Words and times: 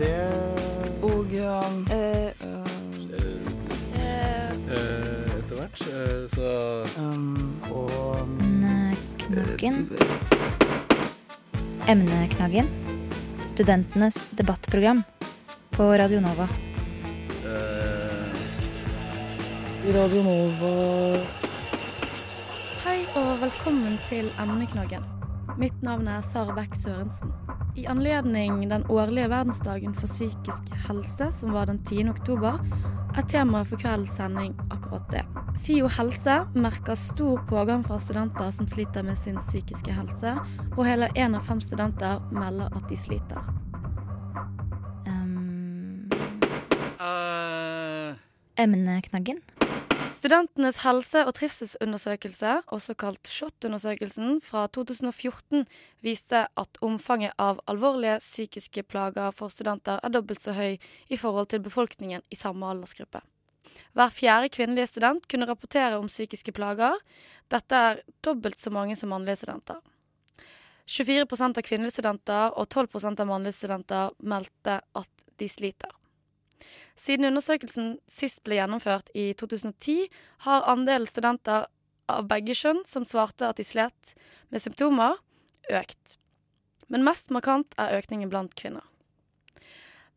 Det 0.00 0.16
Og 1.02 1.32
um, 1.44 1.86
Eh, 4.70 5.38
etter 5.38 5.56
hvert. 5.58 5.78
så 6.32 6.84
um, 7.02 7.60
og 7.70 7.90
Emneknaggen. 8.20 9.90
Emneknaggen. 11.88 12.66
Studentenes 13.46 14.30
debattprogram 14.30 15.02
på 15.70 15.82
Radio 15.82 16.20
Nova. 16.20 16.48
eh, 17.44 18.32
Radio 19.94 20.22
Nova 20.22 21.26
Hei 22.84 23.04
og 23.16 23.40
velkommen 23.40 23.98
til 24.08 24.32
Emneknaggen. 24.40 25.04
Mitt 25.58 25.82
navn 25.82 26.08
er 26.08 26.20
Sara 26.32 26.54
Beck 26.54 26.74
Sørensen. 26.74 27.49
I 27.76 27.86
anledning 27.86 28.68
den 28.68 28.84
årlige 28.90 29.28
verdensdagen 29.30 29.94
for 29.94 30.06
psykisk 30.06 30.72
helse, 30.88 31.32
som 31.32 31.52
var 31.52 31.66
den 31.66 31.78
10. 31.84 32.08
oktober, 32.10 32.58
er 33.16 33.26
temaet 33.30 33.68
for 33.70 33.78
kveldens 33.78 34.16
sending 34.16 34.56
akkurat 34.70 35.06
det. 35.12 35.22
SIO 35.54 35.88
helse 35.88 36.40
merker 36.54 36.98
stor 36.98 37.42
pågang 37.48 37.84
fra 37.86 38.00
studenter 38.00 38.50
som 38.50 38.68
sliter 38.68 39.02
med 39.06 39.18
sin 39.18 39.38
psykiske 39.38 39.92
helse, 39.92 40.34
og 40.76 40.84
hele 40.86 41.10
én 41.16 41.36
av 41.36 41.46
fem 41.46 41.60
studenter 41.62 42.18
melder 42.34 42.74
at 42.74 42.90
de 42.90 42.98
sliter. 42.98 43.40
Um, 45.06 46.10
uh. 47.00 48.14
emneknaggen. 48.58 49.42
Studentenes 50.20 50.82
helse- 50.84 51.22
og 51.24 51.32
trivselsundersøkelse, 51.32 52.58
også 52.76 52.92
kalt 52.94 53.24
SHoT-undersøkelsen, 53.24 54.42
fra 54.44 54.66
2014 54.68 55.62
viste 56.04 56.42
at 56.44 56.80
omfanget 56.84 57.32
av 57.40 57.62
alvorlige 57.64 58.18
psykiske 58.20 58.82
plager 58.84 59.32
for 59.32 59.48
studenter 59.48 59.96
er 60.04 60.12
dobbelt 60.12 60.42
så 60.44 60.52
høy 60.52 60.76
i 61.08 61.16
forhold 61.16 61.48
til 61.48 61.62
befolkningen 61.64 62.20
i 62.28 62.36
samme 62.36 62.68
aldersgruppe. 62.68 63.22
Hver 63.96 64.12
fjerde 64.12 64.50
kvinnelige 64.52 64.90
student 64.90 65.24
kunne 65.24 65.48
rapportere 65.48 65.96
om 65.96 66.10
psykiske 66.12 66.52
plager. 66.52 67.00
Dette 67.48 67.80
er 67.80 68.02
dobbelt 68.20 68.60
så 68.60 68.68
mange 68.68 68.98
som 69.00 69.14
mannlige 69.14 69.40
studenter. 69.40 69.80
24% 70.84 71.62
av 71.62 71.64
kvinnelige 71.64 71.96
studenter 71.96 72.60
og 72.60 72.68
12% 72.68 73.24
av 73.24 73.32
mannlige 73.32 73.56
studenter 73.56 74.12
meldte 74.20 74.82
at 74.84 75.26
de 75.40 75.48
sliter. 75.48 75.96
Siden 76.98 77.28
undersøkelsen 77.30 77.94
sist 78.10 78.42
ble 78.44 78.58
gjennomført 78.60 79.10
i 79.16 79.30
2010, 79.40 80.08
har 80.46 80.68
andelen 80.70 81.08
studenter 81.08 81.68
av 82.10 82.28
begge 82.30 82.56
kjønn 82.56 82.82
som 82.88 83.06
svarte 83.08 83.48
at 83.48 83.60
de 83.60 83.66
slet 83.66 84.14
med 84.50 84.62
symptomer, 84.62 85.18
økt. 85.70 86.16
Men 86.90 87.06
mest 87.06 87.30
markant 87.30 87.76
er 87.78 88.00
økningen 88.00 88.30
blant 88.32 88.56
kvinner. 88.58 88.84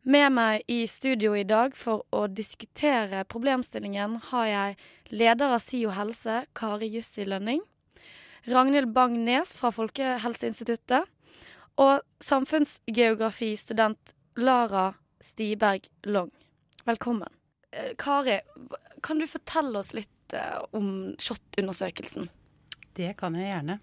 Med 0.04 0.34
meg 0.36 0.66
i 0.68 0.82
studio 0.90 1.32
i 1.32 1.46
dag 1.48 1.72
for 1.78 2.02
å 2.12 2.26
diskutere 2.28 3.22
problemstillingen 3.30 4.18
har 4.32 4.48
jeg 4.50 4.74
leder 5.14 5.54
av 5.54 5.62
SIO 5.64 5.94
helse, 5.96 6.42
Kari 6.52 6.90
Jussi 6.92 7.24
Lønning, 7.24 7.62
Ragnhild 8.44 8.90
Bang-Nes 8.92 9.54
fra 9.56 9.70
Folkehelseinstituttet 9.72 11.08
og 11.80 12.02
samfunnsgeografistudent 12.20 14.12
Lara 14.36 14.90
Stiberg 15.24 15.88
Long. 16.02 16.30
Velkommen. 16.84 17.28
Eh, 17.70 17.94
Kari, 17.98 18.40
kan 19.02 19.18
du 19.18 19.26
fortelle 19.26 19.78
oss 19.78 19.94
litt 19.96 20.34
eh, 20.36 20.58
om 20.76 21.14
SHoT-undersøkelsen? 21.18 22.28
Det 22.94 23.14
kan 23.16 23.38
jeg 23.38 23.48
gjerne. 23.48 23.78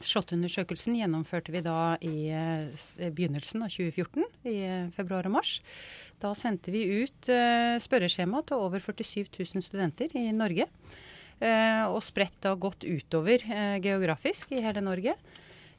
SHoT-undersøkelsen 0.00 0.96
gjennomførte 0.96 1.52
vi 1.52 1.62
da 1.66 1.76
i 2.00 2.30
eh, 2.32 2.88
begynnelsen 3.04 3.66
av 3.66 3.76
2014, 3.76 4.24
i 4.48 4.56
februar 4.96 5.28
og 5.28 5.36
mars. 5.36 5.58
Da 6.24 6.32
sendte 6.38 6.72
vi 6.72 6.86
ut 7.04 7.28
spørreskjema 7.84 8.40
til 8.48 8.64
over 8.64 8.80
47 8.80 9.28
000 9.36 9.68
studenter 9.68 10.16
i 10.16 10.30
Norge. 10.32 10.70
Og 11.44 11.98
spredt 12.06 12.38
da 12.46 12.54
godt 12.56 12.86
utover 12.86 13.42
geografisk 13.82 14.54
i 14.54 14.62
hele 14.64 14.80
Norge. 14.86 15.16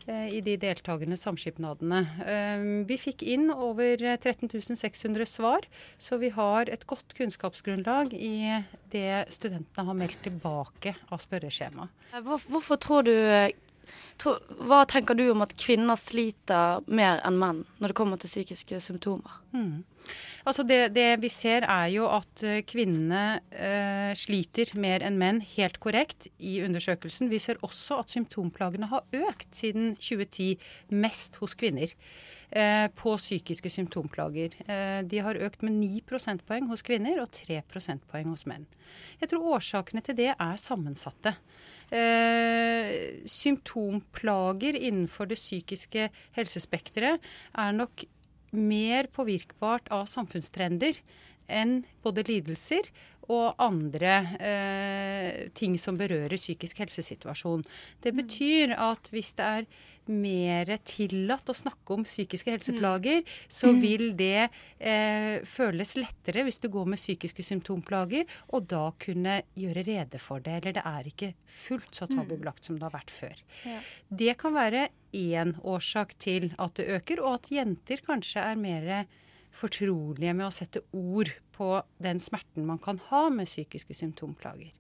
Eh, 0.07 0.27
I 0.37 0.41
de 0.45 0.55
deltakende 0.61 1.17
samskipnadene. 1.17 1.99
Eh, 2.25 2.65
Vi 2.89 2.97
fikk 3.01 3.23
inn 3.23 3.49
over 3.51 4.01
eh, 4.03 4.17
13 4.17 4.49
600 4.75 5.25
svar, 5.25 5.65
så 5.97 6.17
vi 6.21 6.29
har 6.29 6.69
et 6.69 6.85
godt 6.87 7.13
kunnskapsgrunnlag 7.17 8.13
i 8.13 8.61
det 8.91 9.25
studentene 9.33 9.85
har 9.89 9.97
meldt 9.97 10.21
tilbake 10.25 10.95
av 11.11 11.19
spørreskjema. 11.23 11.89
Eh, 12.13 12.21
hvorfor 12.49 12.77
tror 12.81 13.03
du 13.07 13.13
eh, 13.15 13.51
Hva 14.21 14.83
tenker 14.89 15.17
du 15.17 15.27
om 15.31 15.43
at 15.45 15.55
kvinner 15.59 15.99
sliter 15.99 16.85
mer 16.87 17.21
enn 17.25 17.39
menn 17.41 17.65
når 17.79 17.91
det 17.91 17.97
kommer 17.97 18.21
til 18.21 18.31
psykiske 18.31 18.79
symptomer? 18.83 19.41
Mm. 19.55 19.83
Altså 20.45 20.61
det, 20.67 20.93
det 20.93 21.07
vi 21.23 21.31
ser 21.33 21.65
er 21.65 21.87
jo 21.95 22.05
at 22.13 22.43
eh, 22.45 22.61
kvinnene 22.67 23.39
eh, 23.49 24.11
sliter 24.17 24.75
mer 24.77 25.01
enn 25.05 25.17
menn, 25.17 25.41
helt 25.55 25.79
korrekt, 25.81 26.27
i 26.37 26.59
undersøkelsen. 26.65 27.31
Vi 27.31 27.41
ser 27.41 27.57
også 27.65 27.97
at 28.03 28.13
symptomplagene 28.13 28.91
har 28.91 29.07
økt 29.25 29.49
siden 29.57 29.95
2010, 29.97 30.51
mest 30.93 31.41
hos 31.41 31.57
kvinner. 31.57 31.95
Eh, 32.55 32.87
på 32.87 33.17
psykiske 33.17 33.69
symptomplager. 33.69 34.53
Eh, 34.69 35.01
de 35.03 35.19
har 35.19 35.35
økt 35.35 35.63
med 35.65 35.73
9 35.79 36.03
prosentpoeng 36.07 36.69
hos 36.69 36.85
kvinner 36.85 37.17
og 37.19 37.31
3 37.33 37.63
prosentpoeng 37.67 38.29
hos 38.29 38.45
menn. 38.45 38.67
Jeg 39.19 39.31
tror 39.31 39.57
årsakene 39.57 40.03
til 40.05 40.15
det 40.15 40.29
er 40.31 40.61
sammensatte. 40.61 41.33
Eh, 41.93 43.21
symptomplager 43.29 44.73
innenfor 44.73 45.29
det 45.29 45.37
psykiske 45.37 46.07
helsespekteret 46.33 47.21
er 47.53 47.75
nok 47.77 48.07
mer 48.55 49.09
påvirkbart 49.13 49.91
av 49.93 50.07
samfunnstrender 50.09 50.97
enn 51.45 51.83
både 52.01 52.23
lidelser 52.25 52.89
og 53.31 53.57
andre 53.61 54.13
eh, 54.39 55.49
ting 55.57 55.77
som 55.81 55.97
berører 55.99 56.37
psykisk 56.37 56.83
helsesituasjon. 56.83 57.65
Det 58.03 58.13
betyr 58.15 58.75
at 58.77 59.11
hvis 59.13 59.33
det 59.39 59.49
er 59.59 59.67
mer 60.11 60.69
tillatt 60.85 61.49
å 61.49 61.55
snakke 61.57 61.95
om 61.95 62.03
psykiske 62.05 62.51
helseplager, 62.53 63.23
så 63.49 63.71
vil 63.73 64.11
det 64.17 64.47
eh, 64.77 65.41
føles 65.47 65.95
lettere 65.97 66.45
hvis 66.45 66.61
du 66.61 66.69
går 66.73 66.91
med 66.93 67.01
psykiske 67.01 67.45
symptomplager, 67.45 68.29
og 68.53 68.67
da 68.69 68.89
kunne 69.01 69.39
gjøre 69.57 69.85
rede 69.87 70.21
for 70.21 70.43
det. 70.45 70.59
Eller 70.59 70.77
det 70.77 70.85
er 70.85 71.09
ikke 71.09 71.33
fullt 71.49 71.97
så 71.97 72.09
tabubelagt 72.11 72.67
som 72.67 72.77
det 72.77 72.85
har 72.87 72.95
vært 72.95 73.13
før. 73.13 73.43
Ja. 73.65 73.81
Det 74.09 74.37
kan 74.41 74.55
være 74.57 74.87
én 75.15 75.55
årsak 75.65 76.17
til 76.21 76.51
at 76.61 76.77
det 76.77 76.89
øker, 76.99 77.23
og 77.23 77.39
at 77.39 77.53
jenter 77.53 78.03
kanskje 78.05 78.45
er 78.45 78.59
mer 78.59 78.89
fortrolige 79.55 80.35
med 80.35 80.49
å 80.49 80.53
sette 80.53 80.83
ord 80.91 81.31
på 81.55 81.69
den 82.03 82.19
smerten 82.19 82.67
man 82.67 82.81
kan 82.83 82.99
ha 83.09 83.29
med 83.31 83.47
psykiske 83.49 83.95
symptomplager. 83.95 84.73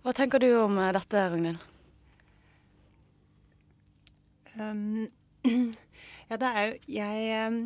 Hva 0.00 0.14
tenker 0.16 0.40
du 0.40 0.48
om 0.62 0.78
eh, 0.80 0.92
dette, 0.96 1.24
Ragnhild? 1.32 1.66
Um, 4.54 5.08
ja, 6.30 6.36
det 6.36 6.48
er 6.48 6.64
jo 6.66 6.78
Jeg 6.90 7.48
um, 7.48 7.58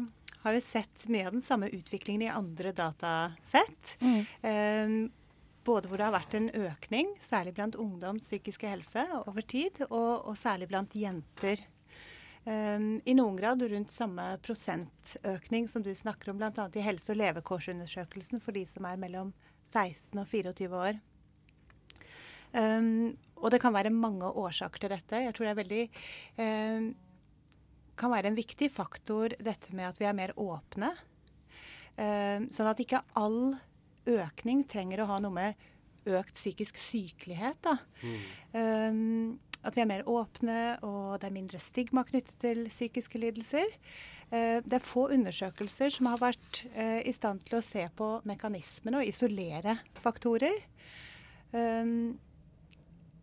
har 0.45 0.57
jo 0.57 0.63
sett 0.65 1.07
mye 1.09 1.29
av 1.29 1.37
den 1.37 1.45
samme 1.45 1.71
utviklingen 1.73 2.27
i 2.27 2.33
andre 2.33 2.75
datasett. 2.77 3.95
Um, 4.45 5.13
både 5.65 5.89
hvor 5.89 6.01
det 6.01 6.09
har 6.09 6.17
vært 6.17 6.35
en 6.37 6.51
økning, 6.67 7.15
særlig 7.25 7.55
blant 7.57 7.79
ungdoms 7.81 8.27
psykiske 8.27 8.69
helse 8.69 9.05
over 9.23 9.47
tid, 9.49 9.81
og, 9.89 10.27
og 10.29 10.37
særlig 10.37 10.69
blant 10.69 10.93
jenter. 10.99 11.63
Um, 12.45 12.99
I 13.09 13.15
noen 13.17 13.39
grad 13.39 13.63
rundt 13.65 13.93
samme 13.95 14.27
prosentøkning 14.45 15.69
som 15.73 15.85
du 15.85 15.95
snakker 15.97 16.31
om, 16.31 16.41
bl.a. 16.41 16.67
i 16.77 16.85
helse- 16.85 17.15
og 17.15 17.21
levekårsundersøkelsen 17.23 18.43
for 18.45 18.57
de 18.57 18.67
som 18.69 18.85
er 18.89 19.01
mellom 19.01 19.33
16 19.71 20.21
og 20.21 20.29
24 20.29 20.83
år. 20.83 21.01
Um, 22.53 23.15
og 23.41 23.51
det 23.51 23.63
kan 23.65 23.75
være 23.75 23.91
mange 23.91 24.29
årsaker 24.29 24.85
til 24.85 24.93
dette. 24.93 25.23
Jeg 25.25 25.35
tror 25.35 25.49
det 25.49 25.55
er 25.55 25.63
veldig 25.63 25.83
um, 26.45 26.91
kan 27.99 28.13
være 28.13 28.31
en 28.31 28.39
viktig 28.39 28.69
faktor 28.75 29.35
dette 29.43 29.75
med 29.75 29.89
at 29.89 30.01
vi 30.01 30.09
er 30.09 30.17
mer 30.17 30.35
åpne. 30.41 30.93
Um, 31.97 32.51
sånn 32.53 32.71
at 32.71 32.83
ikke 32.83 33.03
all 33.19 33.55
økning 34.11 34.65
trenger 34.69 35.01
å 35.03 35.09
ha 35.15 35.21
noe 35.23 35.35
med 35.35 35.71
økt 36.05 36.37
psykisk 36.37 36.77
sykelighet. 36.77 37.65
Da. 37.65 37.79
Um, 38.53 39.39
at 39.65 39.77
vi 39.77 39.83
er 39.85 39.89
mer 39.89 40.05
åpne, 40.11 40.59
og 40.85 41.17
det 41.21 41.29
er 41.29 41.39
mindre 41.39 41.61
stigma 41.63 42.05
knyttet 42.07 42.37
til 42.43 42.67
psykiske 42.69 43.21
lidelser. 43.21 43.73
Uh, 44.29 44.61
det 44.65 44.79
er 44.79 44.85
få 44.85 45.09
undersøkelser 45.15 45.93
som 45.95 46.11
har 46.13 46.21
vært 46.23 46.63
uh, 46.75 47.01
i 47.05 47.13
stand 47.15 47.45
til 47.49 47.59
å 47.59 47.65
se 47.65 47.87
på 47.97 48.11
mekanismene 48.29 49.03
og 49.03 49.11
isolere 49.11 49.79
faktorer. 50.05 50.63
Um, 51.53 52.15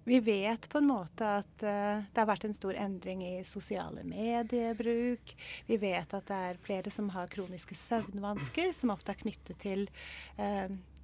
vi 0.01 0.17
vet 0.25 0.65
på 0.71 0.79
en 0.79 0.87
måte 0.89 1.27
at 1.43 1.61
det 1.61 2.17
har 2.17 2.25
vært 2.25 2.47
en 2.47 2.55
stor 2.57 2.73
endring 2.73 3.19
i 3.21 3.43
sosiale 3.45 4.01
mediebruk. 4.01 5.33
Vi 5.67 5.77
vet 5.77 6.15
at 6.17 6.25
det 6.25 6.39
er 6.47 6.61
flere 6.65 6.89
som 6.91 7.11
har 7.13 7.29
kroniske 7.29 7.77
søvnvansker, 7.77 8.71
som 8.73 8.95
ofte 8.95 9.13
er 9.13 9.19
knyttet 9.19 9.61
til 9.61 9.85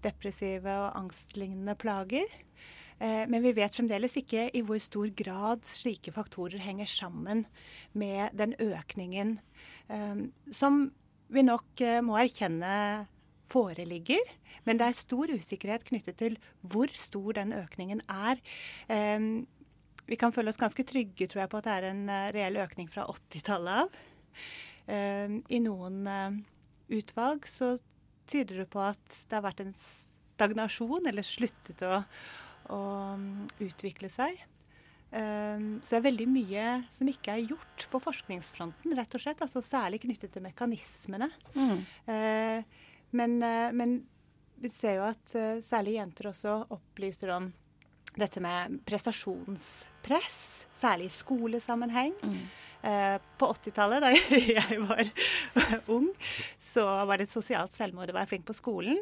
depressive 0.01 0.74
og 0.81 0.98
angstlignende 0.98 1.78
plager. 1.78 2.25
Uh, 2.98 3.26
men 3.30 3.44
vi 3.46 3.56
vet 3.58 3.76
fremdeles 3.76 4.16
ikke 4.18 4.48
i 4.58 4.64
hvor 4.66 4.82
stor 4.82 5.12
grad 5.18 5.68
slike 5.70 6.14
faktorer 6.16 6.62
henger 6.64 6.90
sammen 6.90 7.46
med 7.94 8.34
den 8.38 8.56
økningen 8.64 9.38
um, 9.90 10.32
som 10.50 10.88
vi 11.34 11.44
nok 11.44 11.82
eh, 11.84 12.00
må 12.04 12.18
erkjenne 12.20 13.08
foreligger. 13.52 14.24
Men 14.68 14.80
det 14.80 14.88
er 14.88 14.98
stor 14.98 15.32
usikkerhet 15.32 15.86
knyttet 15.88 16.20
til 16.20 16.38
hvor 16.62 16.92
stor 16.96 17.38
den 17.40 17.54
økningen 17.56 18.04
er. 18.12 18.40
Eh, 18.92 19.44
vi 20.08 20.20
kan 20.20 20.34
føle 20.36 20.52
oss 20.52 20.60
ganske 20.60 20.86
trygge 20.88 21.28
tror 21.28 21.44
jeg, 21.44 21.52
på 21.52 21.60
at 21.60 21.68
det 21.68 21.76
er 21.76 21.90
en 21.92 22.04
eh, 22.12 22.30
reell 22.36 22.60
økning 22.64 22.90
fra 22.92 23.08
80-tallet 23.12 23.84
av. 23.84 24.02
Eh, 24.88 25.38
I 25.52 25.62
noen 25.64 26.02
eh, 26.08 26.42
utvalg 27.00 27.48
så 27.50 27.76
tyder 28.28 28.64
det 28.64 28.70
på 28.72 28.84
at 28.84 29.22
det 29.28 29.36
har 29.36 29.46
vært 29.46 29.64
en 29.64 29.76
stagnasjon, 29.76 31.08
eller 31.10 31.28
sluttet 31.28 31.84
å, 31.88 32.02
å 32.74 32.84
mm, 33.18 33.48
utvikle 33.68 34.10
seg. 34.12 34.38
Um, 35.08 35.78
så 35.80 35.96
det 35.96 36.00
er 36.02 36.08
veldig 36.10 36.25
mye 36.28 36.66
som 36.92 37.08
ikke 37.08 37.38
er 37.38 37.46
gjort 37.54 37.86
på 37.92 38.02
forskningsfronten, 38.04 38.96
rett 38.98 39.16
og 39.16 39.24
slett. 39.24 39.44
Altså 39.44 39.64
særlig 39.64 40.02
knyttet 40.04 40.34
til 40.36 40.44
mekanismene. 40.44 41.30
Mm. 41.56 41.80
Uh, 42.10 42.92
men, 43.16 43.38
uh, 43.44 43.72
men, 43.72 44.02
vi 44.58 44.72
ser 44.74 44.98
jo 44.98 45.08
at 45.08 45.36
uh, 45.38 45.62
særlig 45.64 46.00
jenter 46.00 46.31
også 46.31 46.60
opplyser 46.75 47.31
om 47.36 47.52
dette 48.18 48.42
med 48.42 48.80
prestasjonspress, 48.88 50.40
særlig 50.75 51.12
i 51.12 51.18
skolesammenheng. 51.20 52.18
Mm. 52.24 52.48
på 53.42 53.48
80-tallet, 53.52 54.04
da 54.04 54.12
jeg 54.58 54.78
var 54.86 55.10
ung, 55.92 56.06
så 56.62 56.86
var 57.10 57.18
det 57.18 57.25
et 57.25 57.34
sosialt 57.34 57.74
selvmord 57.74 58.13
å 58.13 58.16
være 58.16 58.30
flink 58.30 58.46
på 58.48 58.56
skolen. 58.56 59.00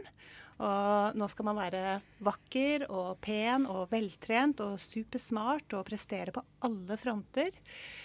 Og 0.55 1.17
nå 1.19 1.27
skal 1.27 1.47
man 1.49 1.57
være 1.59 1.97
vakker 2.23 2.85
og 2.87 3.17
pen 3.23 3.65
og 3.67 3.89
veltrent 3.91 4.61
og 4.63 4.77
supersmart 4.79 5.75
og 5.75 5.83
prestere 5.89 6.31
på 6.35 6.43
alle 6.63 6.95
fronter. 6.99 7.51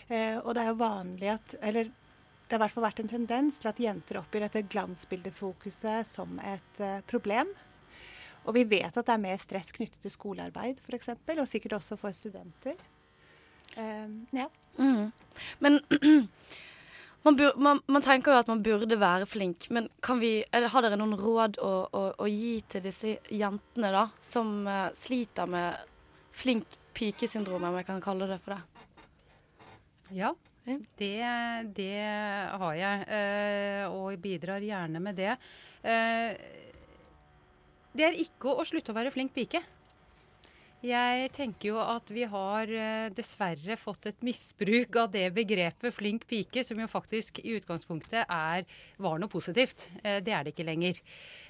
Eh, 0.08 0.36
og 0.40 0.54
det 0.56 0.64
er 0.64 0.72
jo 0.72 0.80
vanlig 0.80 1.30
at 1.36 1.54
Eller 1.62 1.92
det 2.50 2.56
har 2.56 2.64
i 2.64 2.64
hvert 2.64 2.74
fall 2.74 2.88
vært 2.88 3.00
en 3.04 3.12
tendens 3.12 3.60
til 3.62 3.70
at 3.70 3.78
jenter 3.78 4.18
oppgir 4.18 4.42
dette 4.42 4.64
glansbildefokuset 4.66 6.08
som 6.08 6.40
et 6.42 6.80
eh, 6.82 6.98
problem. 7.06 7.52
Og 8.42 8.56
vi 8.56 8.64
vet 8.66 8.90
at 8.90 9.06
det 9.06 9.14
er 9.14 9.22
mer 9.22 9.38
stress 9.38 9.70
knyttet 9.76 10.00
til 10.02 10.10
skolearbeid 10.10 10.80
f.eks., 10.82 11.12
og 11.14 11.46
sikkert 11.46 11.76
også 11.78 11.98
for 12.00 12.16
studenter. 12.16 12.74
Eh, 13.78 14.10
ja. 14.34 14.48
Mm. 14.80 15.12
Men 15.62 15.78
man, 17.22 17.36
bur, 17.36 17.56
man, 17.56 17.80
man, 17.86 18.02
tenker 18.02 18.32
jo 18.32 18.40
at 18.40 18.50
man 18.50 18.62
burde 18.64 18.98
være 19.00 19.28
flink, 19.28 19.68
men 19.74 19.88
vi, 20.20 20.32
har 20.50 20.84
dere 20.84 20.98
noen 21.00 21.16
råd 21.20 21.58
å, 21.62 21.72
å, 21.92 22.04
å, 22.16 22.28
gi 22.30 22.60
til 22.70 22.84
disse 22.84 23.16
jentene 23.28 23.92
da, 23.94 24.06
som 24.24 24.60
uh, 24.68 24.88
sliter 24.96 25.50
med 25.50 25.96
flink 26.36 26.78
pike-syndrom, 26.96 27.66
om 27.68 27.80
jeg 27.80 27.88
kan 27.88 28.00
kalle 28.04 28.28
det 28.30 28.40
for 28.44 28.56
det? 28.56 28.62
Ja, 30.16 30.32
det, 30.98 31.12
det 31.76 31.92
har 32.62 32.78
jeg, 32.78 33.04
uh, 33.10 33.84
og 33.94 34.16
bidrar 34.22 34.64
gjerne 34.64 35.02
med 35.02 35.20
det. 35.20 35.36
Uh, 35.84 36.32
det 37.90 38.06
er 38.06 38.18
ikke 38.22 38.54
å 38.54 38.64
slutte 38.66 38.94
å 38.94 38.96
være 38.96 39.12
flink 39.14 39.34
pike. 39.34 39.62
Jeg 40.80 41.28
tenker 41.36 41.74
jo 41.74 41.80
at 41.82 42.08
vi 42.08 42.22
har 42.24 42.70
eh, 42.72 43.10
dessverre 43.12 43.76
fått 43.76 44.06
et 44.08 44.22
misbruk 44.24 44.96
av 44.96 45.10
det 45.12 45.26
begrepet 45.36 45.92
flink 45.92 46.24
pike, 46.28 46.64
som 46.64 46.80
jo 46.80 46.86
faktisk 46.88 47.42
i 47.42 47.58
utgangspunktet 47.58 48.24
er, 48.24 48.64
var 48.96 49.20
noe 49.20 49.28
positivt. 49.28 49.90
Eh, 50.00 50.22
det 50.24 50.32
er 50.32 50.46
det 50.46 50.54
ikke 50.54 50.64
lenger. 50.64 51.02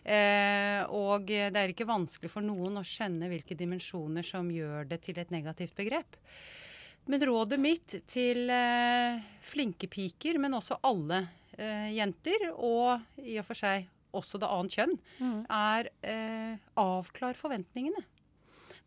Eh, 0.03 0.82
og 0.91 1.31
det 1.31 1.62
er 1.62 1.71
ikke 1.71 1.87
vanskelig 1.87 2.32
for 2.32 2.43
noen 2.43 2.82
å 2.82 2.87
skjønne 2.87 3.31
hvilke 3.31 3.55
dimensjoner 3.55 4.27
som 4.27 4.50
gjør 4.50 4.91
det 4.91 4.99
til 5.06 5.23
et 5.23 5.31
negativt 5.31 5.79
begrep. 5.79 6.19
Men 7.06 7.23
rådet 7.31 7.62
mitt 7.62 8.00
til 8.11 8.50
flinke 9.47 9.87
piker, 9.91 10.37
men 10.43 10.59
også 10.59 10.77
alle 10.87 11.25
jenter, 11.91 12.50
og 12.53 13.25
i 13.25 13.38
og 13.41 13.47
for 13.49 13.59
seg 13.59 13.88
også 14.15 14.38
det 14.43 14.50
annet 14.53 14.77
kjønn, 14.77 14.94
mm. 15.19 15.41
er 15.49 15.88
avklar 16.79 17.38
forventningene. 17.41 18.05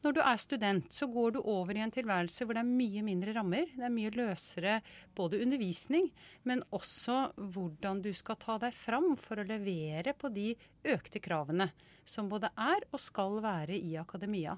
Når 0.04 0.18
du 0.18 0.20
er 0.20 0.40
student, 0.42 0.92
så 0.92 1.08
går 1.08 1.32
du 1.32 1.38
over 1.48 1.78
i 1.78 1.82
en 1.84 1.92
tilværelse 1.94 2.44
hvor 2.44 2.58
det 2.58 2.64
er 2.66 2.68
mye 2.68 3.04
mindre 3.06 3.32
rammer. 3.38 3.70
Det 3.72 3.86
er 3.88 3.94
mye 3.94 4.12
løsere 4.12 4.74
både 5.16 5.40
undervisning, 5.46 6.10
men 6.44 6.64
også 6.76 7.30
hvordan 7.40 8.02
du 8.04 8.10
skal 8.12 8.36
ta 8.42 8.58
deg 8.60 8.76
fram 8.76 9.14
for 9.20 9.40
å 9.40 9.48
levere 9.48 10.12
på 10.20 10.28
de 10.36 10.50
økte 10.92 11.24
kravene 11.24 11.70
som 12.04 12.28
både 12.28 12.52
er 12.60 12.84
og 12.92 13.00
skal 13.00 13.40
være 13.46 13.80
i 13.80 13.96
akademia. 14.02 14.58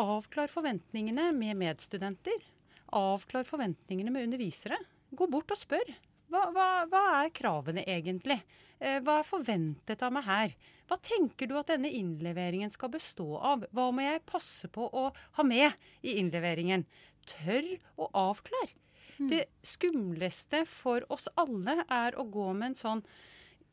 Avklar 0.00 0.48
forventningene 0.48 1.28
med 1.36 1.60
medstudenter. 1.60 2.48
Avklar 2.96 3.44
forventningene 3.44 4.14
med 4.14 4.30
undervisere. 4.30 4.80
Gå 5.12 5.28
bort 5.28 5.52
og 5.52 5.60
spør. 5.60 5.92
Hva, 6.32 6.48
hva, 6.54 6.68
hva 6.88 7.02
er 7.20 7.34
kravene 7.36 7.84
egentlig? 7.84 8.40
Eh, 8.80 9.02
hva 9.04 9.20
er 9.20 9.28
forventet 9.28 10.00
av 10.02 10.16
meg 10.16 10.24
her? 10.26 10.56
Hva 10.88 10.98
tenker 11.00 11.48
du 11.48 11.56
at 11.58 11.70
denne 11.72 11.90
innleveringen 11.92 12.72
skal 12.72 12.92
bestå 12.92 13.38
av? 13.38 13.64
Hva 13.72 13.88
må 13.94 14.04
jeg 14.04 14.24
passe 14.28 14.68
på 14.72 14.88
å 14.92 15.08
ha 15.38 15.46
med 15.46 15.72
i 16.04 16.18
innleveringen? 16.20 16.84
Tørr 17.28 17.70
å 17.96 18.10
avklare. 18.26 18.74
Mm. 19.16 19.28
Det 19.30 19.44
skumleste 19.64 20.64
for 20.68 21.06
oss 21.14 21.28
alle 21.40 21.84
er 21.86 22.18
å 22.18 22.26
gå 22.28 22.50
med 22.52 22.72
en 22.72 22.80
sånn 22.80 23.06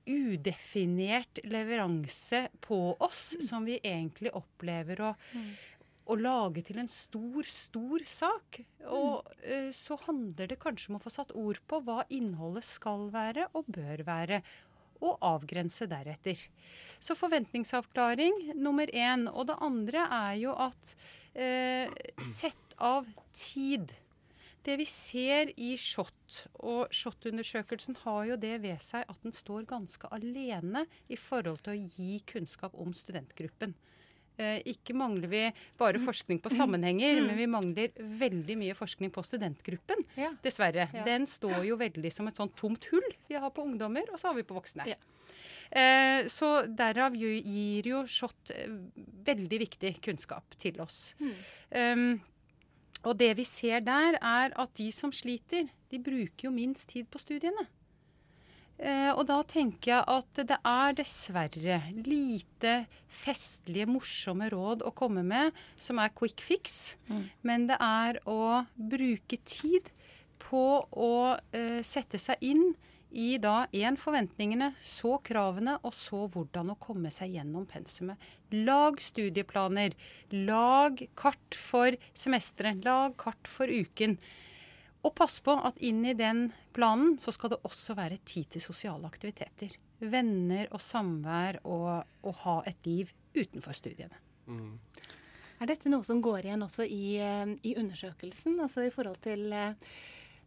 udefinert 0.06 1.42
leveranse 1.46 2.48
på 2.64 2.80
oss, 3.00 3.36
mm. 3.38 3.44
som 3.46 3.68
vi 3.68 3.78
egentlig 3.84 4.32
opplever 4.38 5.02
å, 5.06 5.12
mm. 5.34 5.52
å 6.10 6.18
lage 6.18 6.64
til 6.66 6.82
en 6.82 6.90
stor, 6.92 7.46
stor 7.48 8.06
sak. 8.08 8.62
Og 8.88 9.30
uh, 9.46 9.70
så 9.76 10.00
handler 10.08 10.52
det 10.52 10.62
kanskje 10.64 10.94
om 10.94 11.00
å 11.00 11.04
få 11.04 11.14
satt 11.14 11.36
ord 11.38 11.62
på 11.70 11.84
hva 11.86 12.02
innholdet 12.10 12.68
skal 12.68 13.10
være 13.14 13.50
og 13.58 13.70
bør 13.70 14.06
være 14.08 14.42
og 15.02 15.18
avgrense 15.26 15.88
deretter. 15.90 16.40
Så 17.02 17.18
forventningsavklaring 17.18 18.54
nummer 18.56 18.90
én. 18.94 19.28
Og 19.32 19.50
det 19.50 19.58
andre 19.62 20.06
er 20.06 20.38
jo 20.44 20.56
at 20.56 20.94
eh, 21.34 21.92
sett 22.22 22.78
av 22.78 23.10
tid. 23.34 23.92
Det 24.62 24.76
vi 24.78 24.86
ser 24.86 25.50
i 25.58 25.74
SHoT, 25.80 26.44
og 26.62 26.92
SHoT-undersøkelsen 26.94 27.98
har 28.04 28.28
jo 28.30 28.36
det 28.38 28.60
ved 28.62 28.78
seg 28.84 29.08
at 29.10 29.24
den 29.26 29.34
står 29.34 29.66
ganske 29.70 30.10
alene 30.14 30.86
i 31.10 31.18
forhold 31.18 31.64
til 31.66 31.74
å 31.74 31.90
gi 31.98 32.20
kunnskap 32.30 32.78
om 32.78 32.94
studentgruppen. 32.94 33.74
Eh, 34.40 34.62
ikke 34.72 34.96
mangler 34.98 35.30
vi 35.30 35.42
bare 35.80 36.00
mm. 36.00 36.06
forskning 36.06 36.40
på 36.42 36.52
sammenhenger, 36.54 37.20
mm. 37.20 37.28
men 37.28 37.38
vi 37.38 37.48
mangler 37.52 38.04
veldig 38.22 38.58
mye 38.62 38.76
forskning 38.78 39.12
på 39.14 39.24
studentgruppen. 39.28 40.06
Ja. 40.18 40.32
Dessverre. 40.44 40.88
Ja. 40.96 41.06
Den 41.08 41.28
står 41.30 41.62
jo 41.68 41.78
veldig 41.80 42.14
som 42.14 42.30
et 42.32 42.40
sånt 42.40 42.56
tomt 42.60 42.88
hull 42.94 43.10
vi 43.28 43.38
har 43.38 43.52
på 43.54 43.66
ungdommer, 43.68 44.08
og 44.12 44.22
så 44.22 44.32
har 44.32 44.40
vi 44.40 44.48
på 44.48 44.58
voksne. 44.58 44.88
Ja. 44.90 44.98
Eh, 45.72 46.28
så 46.32 46.66
derav 46.68 47.16
gir 47.16 47.88
jo 47.88 48.04
SHoT 48.08 48.52
eh, 48.56 48.72
veldig 49.28 49.62
viktig 49.68 49.94
kunnskap 50.04 50.58
til 50.60 50.80
oss. 50.84 51.14
Mm. 51.22 51.36
Um, 51.72 52.08
og 53.08 53.16
det 53.18 53.32
vi 53.40 53.46
ser 53.48 53.84
der, 53.86 54.18
er 54.20 54.52
at 54.60 54.74
de 54.78 54.90
som 54.94 55.14
sliter, 55.16 55.70
de 55.92 56.00
bruker 56.02 56.48
jo 56.48 56.52
minst 56.54 56.92
tid 56.92 57.08
på 57.12 57.22
studiene. 57.22 57.66
Eh, 58.82 59.12
og 59.14 59.28
da 59.30 59.38
tenker 59.46 59.92
jeg 59.92 60.06
at 60.10 60.40
det 60.50 60.58
er 60.66 60.96
dessverre 60.98 61.80
lite 62.02 62.76
festlige, 63.14 63.86
morsomme 63.86 64.48
råd 64.50 64.82
å 64.88 64.94
komme 64.98 65.22
med 65.28 65.54
som 65.78 66.02
er 66.02 66.14
quick 66.18 66.42
fix. 66.42 66.96
Mm. 67.12 67.26
Men 67.46 67.68
det 67.70 67.78
er 67.78 68.18
å 68.26 68.64
bruke 68.74 69.38
tid 69.46 69.92
på 70.42 70.66
å 70.90 71.14
uh, 71.38 71.82
sette 71.86 72.18
seg 72.18 72.42
inn 72.42 72.72
i 73.12 73.36
da 73.44 73.68
én 73.76 73.98
forventningene, 74.00 74.72
så 74.82 75.18
kravene, 75.24 75.76
og 75.86 75.94
så 75.94 76.24
hvordan 76.32 76.72
å 76.74 76.80
komme 76.82 77.12
seg 77.14 77.36
gjennom 77.36 77.68
pensumet. 77.70 78.20
Lag 78.56 79.02
studieplaner. 79.04 79.94
Lag 80.32 81.04
kart 81.20 81.58
for 81.58 81.98
semesteret. 82.18 82.82
Lag 82.88 83.18
kart 83.20 83.52
for 83.52 83.70
uken. 83.70 84.18
Og 85.02 85.14
pass 85.18 85.40
på 85.42 85.56
at 85.58 85.80
inn 85.82 86.04
i 86.06 86.14
den 86.18 86.50
planen 86.76 87.16
så 87.22 87.34
skal 87.34 87.56
det 87.56 87.62
også 87.68 87.96
være 87.98 88.20
tid 88.28 88.52
til 88.54 88.64
sosiale 88.64 89.08
aktiviteter. 89.10 89.74
Venner 90.02 90.70
og 90.74 90.82
samvær 90.84 91.62
og, 91.64 92.06
og 92.26 92.38
ha 92.44 92.60
et 92.70 92.86
liv 92.90 93.10
utenfor 93.38 93.76
studiene. 93.78 94.20
Mm. 94.46 94.78
Er 95.62 95.70
dette 95.70 95.90
noe 95.94 96.06
som 96.06 96.22
går 96.24 96.48
igjen 96.48 96.66
også 96.66 96.86
i, 96.90 97.18
eh, 97.22 97.54
i 97.70 97.76
undersøkelsen, 97.78 98.58
altså 98.64 98.88
i 98.88 98.94
forhold 98.94 99.20
til 99.22 99.52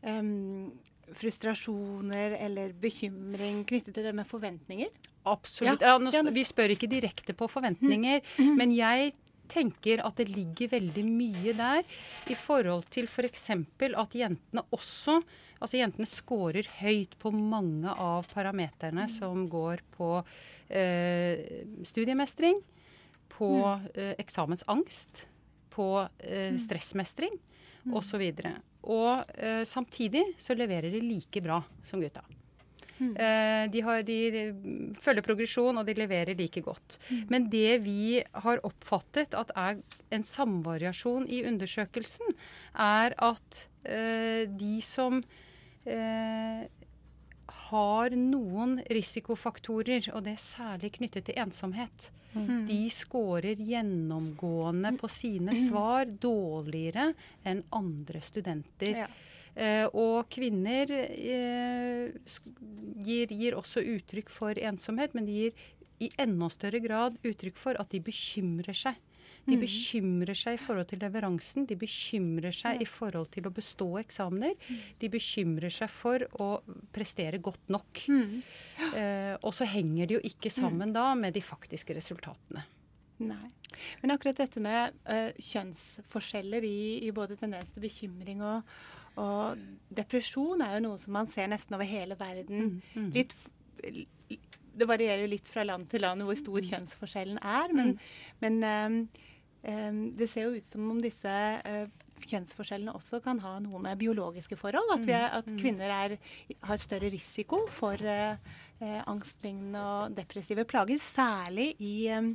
um, 0.03 0.73
frustrasjoner 1.15 2.35
eller 2.43 2.75
bekymring 2.79 3.63
knyttet 3.69 3.95
til 3.95 4.07
det 4.07 4.15
med 4.15 4.27
forventninger? 4.27 4.91
Absolutt. 5.31 5.83
Ja, 5.83 5.95
ja, 5.95 5.99
nå, 6.03 6.35
vi 6.35 6.45
spør 6.45 6.75
ikke 6.75 6.91
direkte 6.91 7.35
på 7.37 7.49
forventninger, 7.49 8.21
mm. 8.39 8.57
men 8.59 8.75
jeg 8.77 9.15
tenker 9.51 10.03
at 10.05 10.21
det 10.21 10.29
ligger 10.33 10.73
veldig 10.77 11.05
mye 11.07 11.55
der 11.57 11.83
i 12.31 12.37
forhold 12.39 12.87
til 12.95 13.09
f.eks. 13.09 13.49
For 13.79 13.99
at 14.05 14.21
jentene 14.25 14.67
også 14.75 15.21
Altså 15.63 15.79
jentene 15.79 16.05
scorer 16.05 16.67
høyt 16.83 17.15
på 17.23 17.31
mange 17.33 17.89
av 17.89 18.27
parameterne 18.29 19.07
mm. 19.07 19.13
som 19.15 19.47
går 19.49 19.81
på 19.95 20.09
eh, 20.69 21.41
studiemestring, 21.89 22.59
på 23.33 23.49
mm. 23.63 23.87
eh, 23.95 24.13
eksamensangst, 24.21 25.23
på 25.73 25.89
eh, 26.19 26.51
mm. 26.53 26.61
stressmestring 26.67 27.39
osv. 27.95 27.97
Og, 27.97 28.43
så 28.43 28.53
og 28.85 29.35
eh, 29.41 29.63
samtidig 29.65 30.27
så 30.43 30.59
leverer 30.59 30.93
de 30.93 31.01
like 31.01 31.41
bra 31.41 31.63
som 31.87 32.03
gutta. 32.03 32.27
Eh, 33.01 33.65
de, 33.71 33.81
har, 33.83 34.03
de 34.07 34.19
mm, 34.55 34.95
følger 35.03 35.27
progresjon, 35.27 35.79
og 35.81 35.87
de 35.89 35.97
leverer 35.99 36.39
like 36.39 36.63
godt. 36.65 36.99
Men 37.33 37.49
det 37.53 37.81
vi 37.85 38.23
har 38.47 38.63
oppfattet 38.67 39.35
at 39.39 39.51
er 39.59 39.81
en 40.15 40.27
samvariasjon 40.27 41.27
i 41.29 41.43
undersøkelsen, 41.49 42.37
er 42.75 43.17
at 43.19 43.65
eh, 43.83 44.45
de 44.51 44.77
som 44.85 45.21
eh, 45.85 46.65
har 47.69 48.19
noen 48.19 48.79
risikofaktorer, 48.91 50.13
og 50.15 50.25
det 50.27 50.37
er 50.37 50.45
særlig 50.45 50.95
knyttet 50.99 51.29
til 51.29 51.41
ensomhet, 51.45 52.11
de 52.35 52.81
scorer 52.91 53.61
gjennomgående 53.63 54.91
på 54.99 55.07
sine 55.07 55.55
svar 55.55 56.09
dårligere 56.09 57.13
enn 57.47 57.61
andre 57.79 58.23
studenter. 58.27 59.05
Ja. 59.05 59.07
Eh, 59.55 59.87
og 59.95 60.27
kvinner 60.35 60.91
eh, 60.91 62.11
gir, 63.07 63.31
gir 63.31 63.57
også 63.59 63.85
uttrykk 63.95 64.33
for 64.33 64.59
ensomhet, 64.59 65.15
men 65.15 65.29
de 65.29 65.41
gir 65.41 65.65
i 66.03 66.11
enda 66.21 66.49
større 66.51 66.81
grad 66.83 67.19
uttrykk 67.23 67.59
for 67.59 67.79
at 67.81 67.93
de 67.95 68.03
bekymrer 68.03 68.77
seg. 68.77 68.99
De 69.45 69.59
bekymrer 69.61 70.37
seg 70.39 70.57
i 70.57 70.61
forhold 70.61 70.89
til 70.89 71.03
leveransen, 71.05 71.67
de 71.69 71.77
bekymrer 71.77 72.55
seg 72.57 72.81
i 72.81 72.87
forhold 72.89 73.29
til 73.35 73.45
å 73.45 73.53
bestå 73.53 73.91
eksamener. 74.01 74.55
De 75.01 75.11
bekymrer 75.13 75.73
seg 75.75 75.91
for 75.93 76.25
å 76.41 76.49
prestere 76.95 77.43
godt 77.45 77.69
nok. 77.75 78.07
Eh, 78.09 79.35
og 79.43 79.53
så 79.57 79.69
henger 79.69 80.09
det 80.09 80.17
jo 80.17 80.23
ikke 80.31 80.53
sammen 80.53 80.97
da 80.97 81.11
med 81.19 81.37
de 81.37 81.45
faktiske 81.45 81.97
resultatene. 81.97 82.65
Nei. 83.23 83.47
Men 84.01 84.15
akkurat 84.15 84.41
dette 84.41 84.61
med 84.63 84.97
uh, 85.07 85.31
kjønnsforskjeller 85.39 86.65
i, 86.67 86.79
i 87.07 87.13
både 87.15 87.37
tendens 87.39 87.71
til 87.75 87.85
bekymring 87.85 88.43
og, 88.43 88.65
og 89.21 89.61
depresjon 89.95 90.63
er 90.65 90.77
jo 90.77 90.85
noe 90.89 91.01
som 91.01 91.15
man 91.17 91.29
ser 91.31 91.51
nesten 91.53 91.77
over 91.77 91.89
hele 91.89 92.17
verden. 92.19 92.81
Litt, 93.15 93.35
det 94.75 94.89
varierer 94.91 95.31
litt 95.31 95.51
fra 95.51 95.67
land 95.67 95.87
til 95.93 96.03
land 96.03 96.25
hvor 96.27 96.39
stor 96.39 96.67
kjønnsforskjellen 96.71 97.39
er, 97.39 97.75
men, 97.77 97.95
men 98.43 98.59
um, 98.67 98.97
um, 99.69 100.01
det 100.19 100.31
ser 100.31 100.49
jo 100.49 100.59
ut 100.59 100.67
som 100.67 100.91
om 100.91 100.99
disse 101.03 101.31
uh, 101.31 101.87
kjønnsforskjellene 102.25 102.95
også 102.97 103.21
kan 103.25 103.41
ha 103.45 103.57
noe 103.63 103.81
med 103.85 104.01
biologiske 104.01 104.59
forhold. 104.59 104.91
At, 104.97 105.07
vi 105.07 105.15
er, 105.17 105.29
at 105.39 105.51
kvinner 105.61 105.95
er, 105.95 106.17
har 106.65 106.81
større 106.81 107.11
risiko 107.13 107.65
for 107.71 108.01
uh, 108.01 108.37
angstlignende 108.83 109.83
og 109.83 110.17
depressive 110.17 110.67
plager, 110.69 110.99
særlig 111.03 111.75
i, 111.79 112.09
em, 112.13 112.35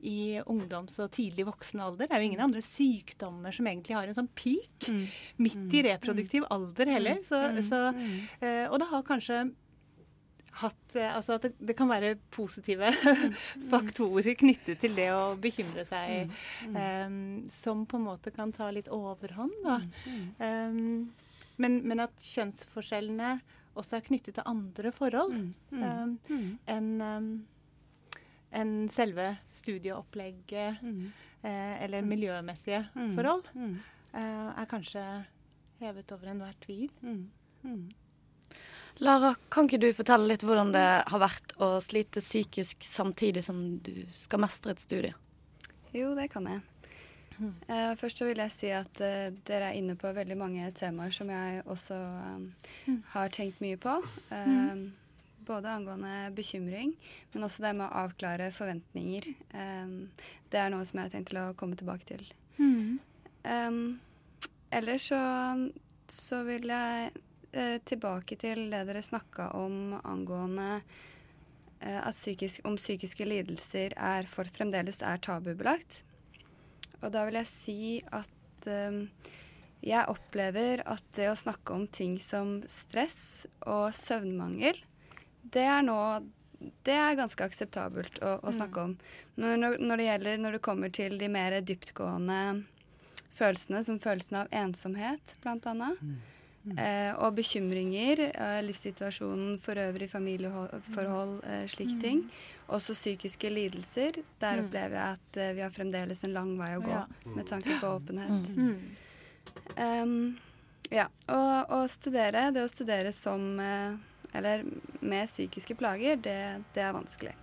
i 0.00 0.40
ungdoms- 0.46 0.98
og 1.02 1.10
tidlig 1.14 1.46
voksen 1.48 1.80
alder. 1.82 2.06
Det 2.06 2.14
er 2.14 2.22
jo 2.22 2.28
ingen 2.30 2.44
andre 2.44 2.62
sykdommer 2.64 3.54
som 3.54 3.66
egentlig 3.66 3.96
har 3.96 4.10
en 4.10 4.18
sånn 4.18 4.30
peak 4.38 4.88
midt 5.42 5.74
i 5.74 5.84
reproduktiv 5.88 6.46
alder 6.54 6.92
heller. 6.94 7.22
Så, 7.26 7.40
så, 7.66 7.80
eh, 8.40 8.66
og 8.68 8.78
det 8.82 8.90
har 8.92 9.08
kanskje 9.08 9.40
hatt 10.58 10.96
eh, 10.96 11.10
Altså 11.14 11.36
at 11.36 11.46
det, 11.46 11.52
det 11.60 11.76
kan 11.78 11.90
være 11.90 12.16
positive 12.34 12.90
faktorer 13.72 14.34
knyttet 14.38 14.80
til 14.82 14.96
det 14.98 15.10
å 15.14 15.36
bekymre 15.40 15.84
seg, 15.88 16.32
um, 16.72 17.44
som 17.52 17.84
på 17.88 17.98
en 17.98 18.08
måte 18.08 18.32
kan 18.34 18.52
ta 18.54 18.70
litt 18.74 18.90
overhånd, 18.90 19.54
da. 19.66 19.78
Um, 20.42 21.10
men, 21.58 21.80
men 21.90 22.02
at 22.04 22.14
kjønnsforskjellene 22.22 23.38
også 23.78 23.98
er 23.98 24.04
knyttet 24.06 24.36
til 24.38 24.46
andre 24.46 24.92
forhold 24.94 25.34
eh, 25.74 26.34
enn 26.70 26.90
enn 28.56 28.88
selve 28.92 29.30
studieopplegget 29.58 30.82
eh, 30.82 31.74
eller 31.84 32.06
miljømessige 32.06 32.84
forhold, 33.16 33.48
eh, 33.54 34.48
er 34.62 34.68
kanskje 34.70 35.04
hevet 35.82 36.12
over 36.12 36.32
enhver 36.32 36.54
tvil. 36.64 36.90
Lara, 38.98 39.34
kan 39.48 39.68
ikke 39.68 39.78
du 39.78 39.92
fortelle 39.94 40.26
litt 40.26 40.42
hvordan 40.42 40.72
det 40.74 40.86
har 41.06 41.20
vært 41.22 41.52
å 41.62 41.76
slite 41.82 42.22
psykisk 42.24 42.82
samtidig 42.82 43.44
som 43.46 43.78
du 43.84 43.92
skal 44.10 44.42
mestre 44.42 44.74
et 44.74 44.82
studie? 44.82 45.14
Jo, 45.94 46.16
det 46.18 46.28
kan 46.32 46.48
jeg. 46.50 46.64
Uh, 47.38 47.94
først 47.94 48.18
så 48.18 48.26
vil 48.26 48.40
jeg 48.42 48.50
si 48.50 48.70
at 48.74 48.98
uh, 48.98 49.28
dere 49.46 49.70
er 49.70 49.78
inne 49.78 49.94
på 49.98 50.10
veldig 50.10 50.36
mange 50.40 50.70
temaer 50.74 51.14
som 51.14 51.30
jeg 51.30 51.62
også 51.70 51.94
eh, 51.94 52.96
har 53.12 53.30
tenkt 53.34 53.60
mye 53.62 53.78
på. 53.78 53.94
Eh, 54.34 54.80
Både 55.48 55.72
angående 55.72 56.28
bekymring, 56.36 56.92
men 57.32 57.46
også 57.46 57.64
det 57.64 57.72
med 57.78 57.86
å 57.86 58.02
avklare 58.04 58.50
forventninger. 58.52 59.30
Det 60.52 60.60
er 60.60 60.72
noe 60.74 60.84
som 60.84 61.00
jeg 61.00 61.08
har 61.08 61.14
tenkt 61.14 61.32
til 61.32 61.40
å 61.40 61.54
komme 61.56 61.78
tilbake 61.80 62.04
til. 62.10 62.26
Eh, 63.48 63.78
ellers 64.76 65.08
så, 65.08 65.22
så 66.12 66.42
vil 66.48 66.68
jeg 66.68 67.12
eh, 67.52 67.78
tilbake 67.88 68.36
til 68.40 68.66
det 68.72 68.84
dere 68.88 69.04
snakka 69.04 69.50
om 69.58 69.96
angående 70.02 70.82
eh, 71.80 72.00
at 72.00 72.18
psykisk, 72.18 72.64
om 72.68 72.76
psykiske 72.76 73.28
lidelser 73.28 73.96
er 73.96 74.28
for 74.30 74.48
fremdeles 74.52 75.02
er 75.06 75.20
tabubelagt. 75.24 76.02
Og 77.02 77.12
da 77.14 77.24
vil 77.28 77.38
jeg 77.40 77.50
si 77.50 77.80
at 78.10 78.68
eh, 78.70 79.02
jeg 79.86 80.10
opplever 80.10 80.82
at 80.90 81.04
det 81.14 81.30
å 81.30 81.38
snakke 81.38 81.74
om 81.76 81.86
ting 81.86 82.18
som 82.22 82.58
stress 82.70 83.46
og 83.62 83.92
søvnmangel, 83.94 84.80
det 85.54 85.64
er 85.68 85.82
nå 85.86 85.98
det 86.82 86.94
er 86.98 87.14
ganske 87.14 87.44
akseptabelt 87.46 88.16
å, 88.24 88.32
å 88.42 88.50
snakke 88.50 88.82
om. 88.82 88.96
Når, 89.38 89.76
når 89.78 90.00
det 90.00 90.06
gjelder 90.08 90.40
når 90.42 90.56
det 90.56 90.64
kommer 90.66 90.90
til 90.90 91.14
de 91.20 91.28
mer 91.30 91.54
dyptgående 91.62 92.38
følelsene, 93.38 93.84
som 93.86 94.00
følelsen 94.02 94.40
av 94.40 94.50
ensomhet, 94.50 95.36
blant 95.44 95.68
annet, 95.70 96.00
eh, 96.74 97.12
og 97.22 97.36
bekymringer, 97.38 98.24
eh, 98.32 98.56
livssituasjonen 98.66 99.54
for 99.62 99.78
øvrig, 99.78 100.08
familieforhold, 100.10 101.36
eh, 101.46 101.62
slike 101.70 102.00
ting, 102.02 102.24
også 102.74 102.96
psykiske 102.98 103.54
lidelser, 103.54 104.18
der 104.42 104.64
opplever 104.64 104.98
jeg 104.98 105.20
at 105.20 105.38
eh, 105.44 105.54
vi 105.60 105.62
har 105.62 105.70
fremdeles 105.78 106.24
en 106.26 106.34
lang 106.34 106.56
vei 106.58 106.72
å 106.74 106.82
gå 106.82 106.90
Ja. 106.96 107.06
med 107.38 107.46
tanke 107.46 107.78
på 107.78 107.94
åpenhet. 108.00 108.50
Mm. 108.58 108.76
Um, 109.78 110.38
ja, 110.90 111.06
og 111.30 111.70
å 111.78 111.80
studere, 111.88 112.48
det 112.50 112.66
å 112.66 112.70
studere 112.72 113.14
som 113.14 113.46
eh, 113.62 113.94
Eller 114.36 114.64
med 115.00 115.30
psykiske 115.30 115.76
plager, 115.78 116.18
det, 116.20 116.38
det 116.74 116.84
er 116.84 116.96
vanskelig. 116.96 117.34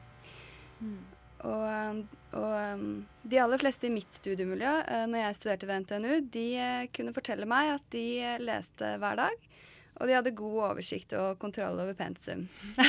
Og, 1.46 2.06
og 2.36 2.54
um, 2.75 2.86
de 3.25 3.42
aller 3.42 3.62
fleste 3.62 3.88
i 3.88 3.94
mitt 3.94 4.18
studiemiljø, 4.18 4.72
uh, 4.86 5.04
når 5.10 5.22
jeg 5.22 5.38
studerte 5.39 5.70
ved 5.70 5.84
NTNU, 5.84 6.13
de 6.34 6.46
eh, 6.58 6.88
kunne 6.96 7.13
fortelle 7.15 7.48
meg 7.50 7.75
at 7.75 7.86
de 7.94 8.06
eh, 8.24 8.42
leste 8.42 8.96
hver 9.01 9.20
dag. 9.20 9.51
Og 9.96 10.10
de 10.10 10.15
hadde 10.18 10.34
god 10.36 10.58
oversikt 10.74 11.13
og 11.15 11.38
kontroll 11.39 11.77
over 11.80 11.96
pensum. 11.96 12.42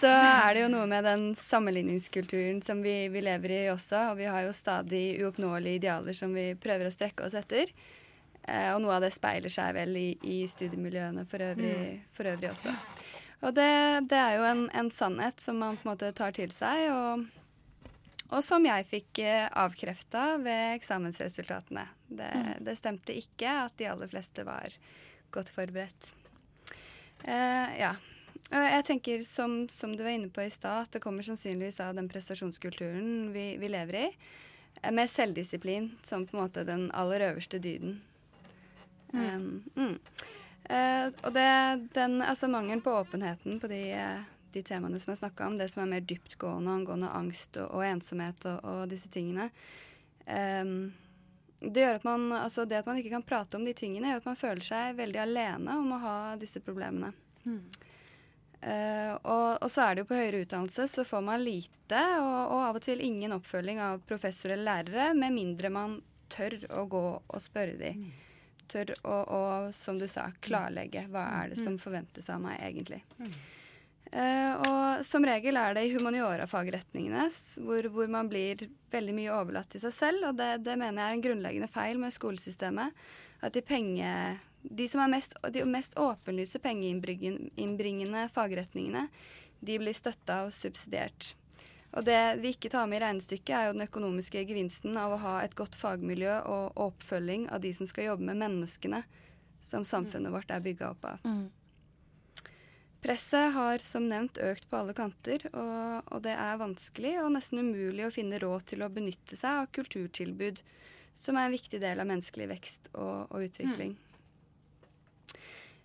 Så 0.00 0.10
er 0.10 0.56
det 0.56 0.64
jo 0.64 0.72
noe 0.72 0.88
med 0.90 1.06
den 1.06 1.28
sammenligningskulturen 1.38 2.58
som 2.66 2.82
vi, 2.82 2.96
vi 3.14 3.22
lever 3.22 3.54
i 3.54 3.60
også. 3.70 4.08
Og 4.10 4.18
vi 4.18 4.26
har 4.26 4.42
jo 4.42 4.56
stadig 4.56 5.04
uoppnåelige 5.22 5.84
idealer 5.84 6.18
som 6.18 6.34
vi 6.34 6.48
prøver 6.58 6.90
å 6.90 6.96
strekke 6.96 7.28
oss 7.28 7.38
etter. 7.38 7.70
Eh, 8.48 8.70
og 8.74 8.82
noe 8.82 8.96
av 8.96 9.04
det 9.04 9.12
speiler 9.12 9.52
seg 9.52 9.74
vel 9.76 9.96
i, 10.00 10.08
i 10.24 10.40
studiemiljøene 10.48 11.26
for 11.28 11.44
øvrig, 11.44 12.00
for 12.16 12.30
øvrig 12.30 12.50
også. 12.50 12.74
Og 13.46 13.54
det, 13.54 13.70
det 14.10 14.18
er 14.18 14.38
jo 14.38 14.46
en, 14.48 14.64
en 14.74 14.90
sannhet 14.90 15.42
som 15.42 15.60
man 15.62 15.76
på 15.78 15.86
en 15.86 15.92
måte 15.92 16.10
tar 16.16 16.34
til 16.34 16.50
seg, 16.54 16.88
og, 16.90 17.26
og 18.32 18.40
som 18.44 18.66
jeg 18.66 18.88
fikk 18.90 19.22
eh, 19.22 19.46
avkrefta 19.52 20.24
ved 20.42 20.78
eksamensresultatene. 20.78 21.86
Det, 22.08 22.32
det 22.66 22.78
stemte 22.80 23.14
ikke 23.14 23.60
at 23.66 23.76
de 23.78 23.90
aller 23.92 24.10
fleste 24.10 24.46
var 24.48 24.74
godt 25.34 25.52
forberedt. 25.54 26.12
Eh, 27.24 27.78
ja. 27.78 27.94
Jeg 28.48 28.84
tenker, 28.88 29.22
som, 29.28 29.66
som 29.68 29.92
du 29.92 30.00
var 30.06 30.14
inne 30.16 30.32
på 30.32 30.40
i 30.40 30.50
stad, 30.50 30.86
at 30.86 30.94
det 30.96 31.02
kommer 31.04 31.26
sannsynligvis 31.26 31.82
av 31.84 31.92
den 31.98 32.08
prestasjonskulturen 32.08 33.28
vi, 33.34 33.50
vi 33.60 33.68
lever 33.68 33.98
i, 34.00 34.06
eh, 34.80 34.92
med 34.94 35.12
selvdisiplin 35.12 35.92
som 36.02 36.24
på 36.26 36.36
en 36.36 36.46
måte 36.46 36.64
den 36.66 36.88
aller 36.96 37.28
øverste 37.28 37.60
dyden. 37.62 38.00
Um, 39.12 39.62
mm. 39.74 39.94
Eh, 40.68 41.06
og 41.24 41.32
det, 41.32 41.48
den, 41.94 42.22
altså 42.22 42.48
mangelen 42.48 42.82
på 42.84 42.92
åpenheten 42.92 43.60
på 43.60 43.70
de, 43.70 43.80
eh, 43.96 44.24
de 44.52 44.62
temaene 44.62 45.00
som 45.00 45.14
jeg 45.14 45.22
snakka 45.22 45.46
om, 45.46 45.56
det 45.56 45.70
som 45.72 45.82
er 45.82 45.92
mer 45.94 46.04
dyptgående 46.04 46.74
angående 46.80 47.12
angst 47.16 47.56
og, 47.56 47.70
og 47.78 47.86
ensomhet 47.88 48.44
og, 48.50 48.58
og 48.68 48.82
disse 48.90 49.08
tingene 49.12 49.48
um, 50.26 50.90
Det 51.60 51.86
gjør 51.86 52.00
at 52.00 52.04
man, 52.04 52.26
altså 52.36 52.66
det 52.68 52.82
at 52.82 52.90
man 52.90 53.00
ikke 53.00 53.14
kan 53.16 53.24
prate 53.24 53.56
om 53.56 53.64
de 53.64 53.72
tingene, 53.76 54.12
gjør 54.12 54.20
at 54.20 54.28
man 54.28 54.40
føler 54.44 54.68
seg 54.68 55.00
veldig 55.00 55.22
alene 55.24 55.78
om 55.80 55.96
å 55.96 56.02
ha 56.04 56.18
disse 56.40 56.60
problemene. 56.62 57.14
Eh, 58.60 59.12
og, 59.22 59.56
og 59.62 59.70
så 59.70 59.84
er 59.84 59.94
det 59.94 60.04
jo 60.04 60.10
på 60.10 60.18
høyere 60.18 60.44
utdannelse 60.44 60.88
så 60.90 61.04
får 61.06 61.22
man 61.24 61.44
lite 61.46 62.00
og, 62.18 62.38
og 62.52 62.62
av 62.66 62.78
og 62.80 62.82
til 62.84 63.02
ingen 63.06 63.36
oppfølging 63.36 63.78
av 63.80 64.02
professor 64.06 64.50
eller 64.50 64.66
lærere, 64.66 65.12
med 65.16 65.36
mindre 65.36 65.70
man 65.72 66.00
tør 66.28 66.58
å 66.76 66.84
gå 66.90 67.04
og 67.22 67.42
spørre 67.42 67.78
de. 67.80 67.92
Tør 68.68 68.92
å, 69.02 69.14
å, 69.24 69.44
som 69.72 69.98
du 70.00 70.06
sa, 70.10 70.26
klarlegge 70.44 71.06
hva 71.12 71.24
er 71.40 71.52
det 71.52 71.62
som 71.62 71.78
forventes 71.80 72.28
av 72.32 72.42
meg 72.42 72.58
egentlig. 72.60 73.00
Uh, 74.08 74.52
og 74.64 75.04
som 75.04 75.24
regel 75.24 75.58
er 75.60 75.74
det 75.76 75.82
i 75.84 75.90
humaniora-fagretningene 75.92 77.26
hvor, 77.60 77.88
hvor 77.92 78.08
man 78.08 78.30
blir 78.30 78.64
veldig 78.92 79.14
mye 79.16 79.34
overlatt 79.36 79.68
til 79.74 79.82
seg 79.82 79.92
selv, 79.96 80.30
og 80.30 80.38
det, 80.38 80.62
det 80.64 80.78
mener 80.80 81.02
jeg 81.02 81.08
er 81.10 81.18
en 81.18 81.24
grunnleggende 81.26 81.72
feil 81.72 82.00
med 82.00 82.16
skolesystemet. 82.16 83.02
At 83.44 83.54
de 83.54 83.62
penge, 83.62 84.12
De 84.62 84.88
som 84.90 85.00
er 85.04 85.12
mest, 85.12 85.36
de 85.54 85.62
mest 85.68 85.92
åpenlyse 86.00 86.58
pengeinnbringende 86.58 88.24
fagretningene, 88.34 89.06
de 89.60 89.76
blir 89.78 89.94
støtta 89.96 90.44
og 90.46 90.52
subsidiert. 90.54 91.34
Og 91.96 92.04
det 92.04 92.20
vi 92.42 92.52
ikke 92.52 92.70
tar 92.72 92.88
med 92.88 93.00
i 93.00 93.04
regnestykket, 93.06 93.54
er 93.54 93.68
jo 93.68 93.76
den 93.76 93.86
økonomiske 93.86 94.42
gevinsten 94.44 94.96
av 95.00 95.14
å 95.14 95.22
ha 95.22 95.36
et 95.40 95.54
godt 95.56 95.78
fagmiljø 95.78 96.34
og 96.44 96.82
oppfølging 96.88 97.48
av 97.48 97.62
de 97.64 97.72
som 97.76 97.88
skal 97.88 98.10
jobbe 98.10 98.28
med 98.28 98.42
menneskene 98.42 99.02
som 99.64 99.86
samfunnet 99.88 100.32
vårt 100.32 100.52
er 100.52 100.64
bygga 100.64 100.92
opp 100.92 101.06
av. 101.08 101.24
Mm. 101.24 101.46
Presset 103.02 103.54
har 103.54 103.82
som 103.86 104.08
nevnt 104.10 104.40
økt 104.42 104.66
på 104.70 104.76
alle 104.80 104.94
kanter, 104.96 105.44
og, 105.52 106.08
og, 106.10 106.20
det 106.24 106.34
er 106.34 106.58
vanskelig 106.58 107.14
og 107.22 107.30
nesten 107.36 107.62
umulig 107.62 108.08
å 108.08 108.12
finne 108.14 108.40
råd 108.42 108.66
til 108.72 108.82
å 108.82 108.90
benytte 108.90 109.38
seg 109.38 109.62
av 109.62 109.70
kulturtilbud, 109.76 110.60
som 111.18 111.38
er 111.38 111.46
en 111.46 111.54
viktig 111.54 111.80
del 111.82 112.02
av 112.02 112.10
menneskelig 112.10 112.48
vekst 112.50 112.90
og, 112.94 113.30
og 113.30 113.46
utvikling. 113.46 113.94
Mm. 113.94 114.04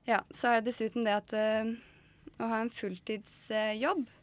Ja, 0.10 0.20
så 0.34 0.50
er 0.50 0.60
det 0.60 0.72
dessuten 0.72 1.06
det 1.06 1.16
at 1.16 1.32
uh, 1.38 1.70
å 2.42 2.50
ha 2.50 2.60
en 2.64 2.74
fulltidsjobb 2.74 4.04
uh, 4.04 4.20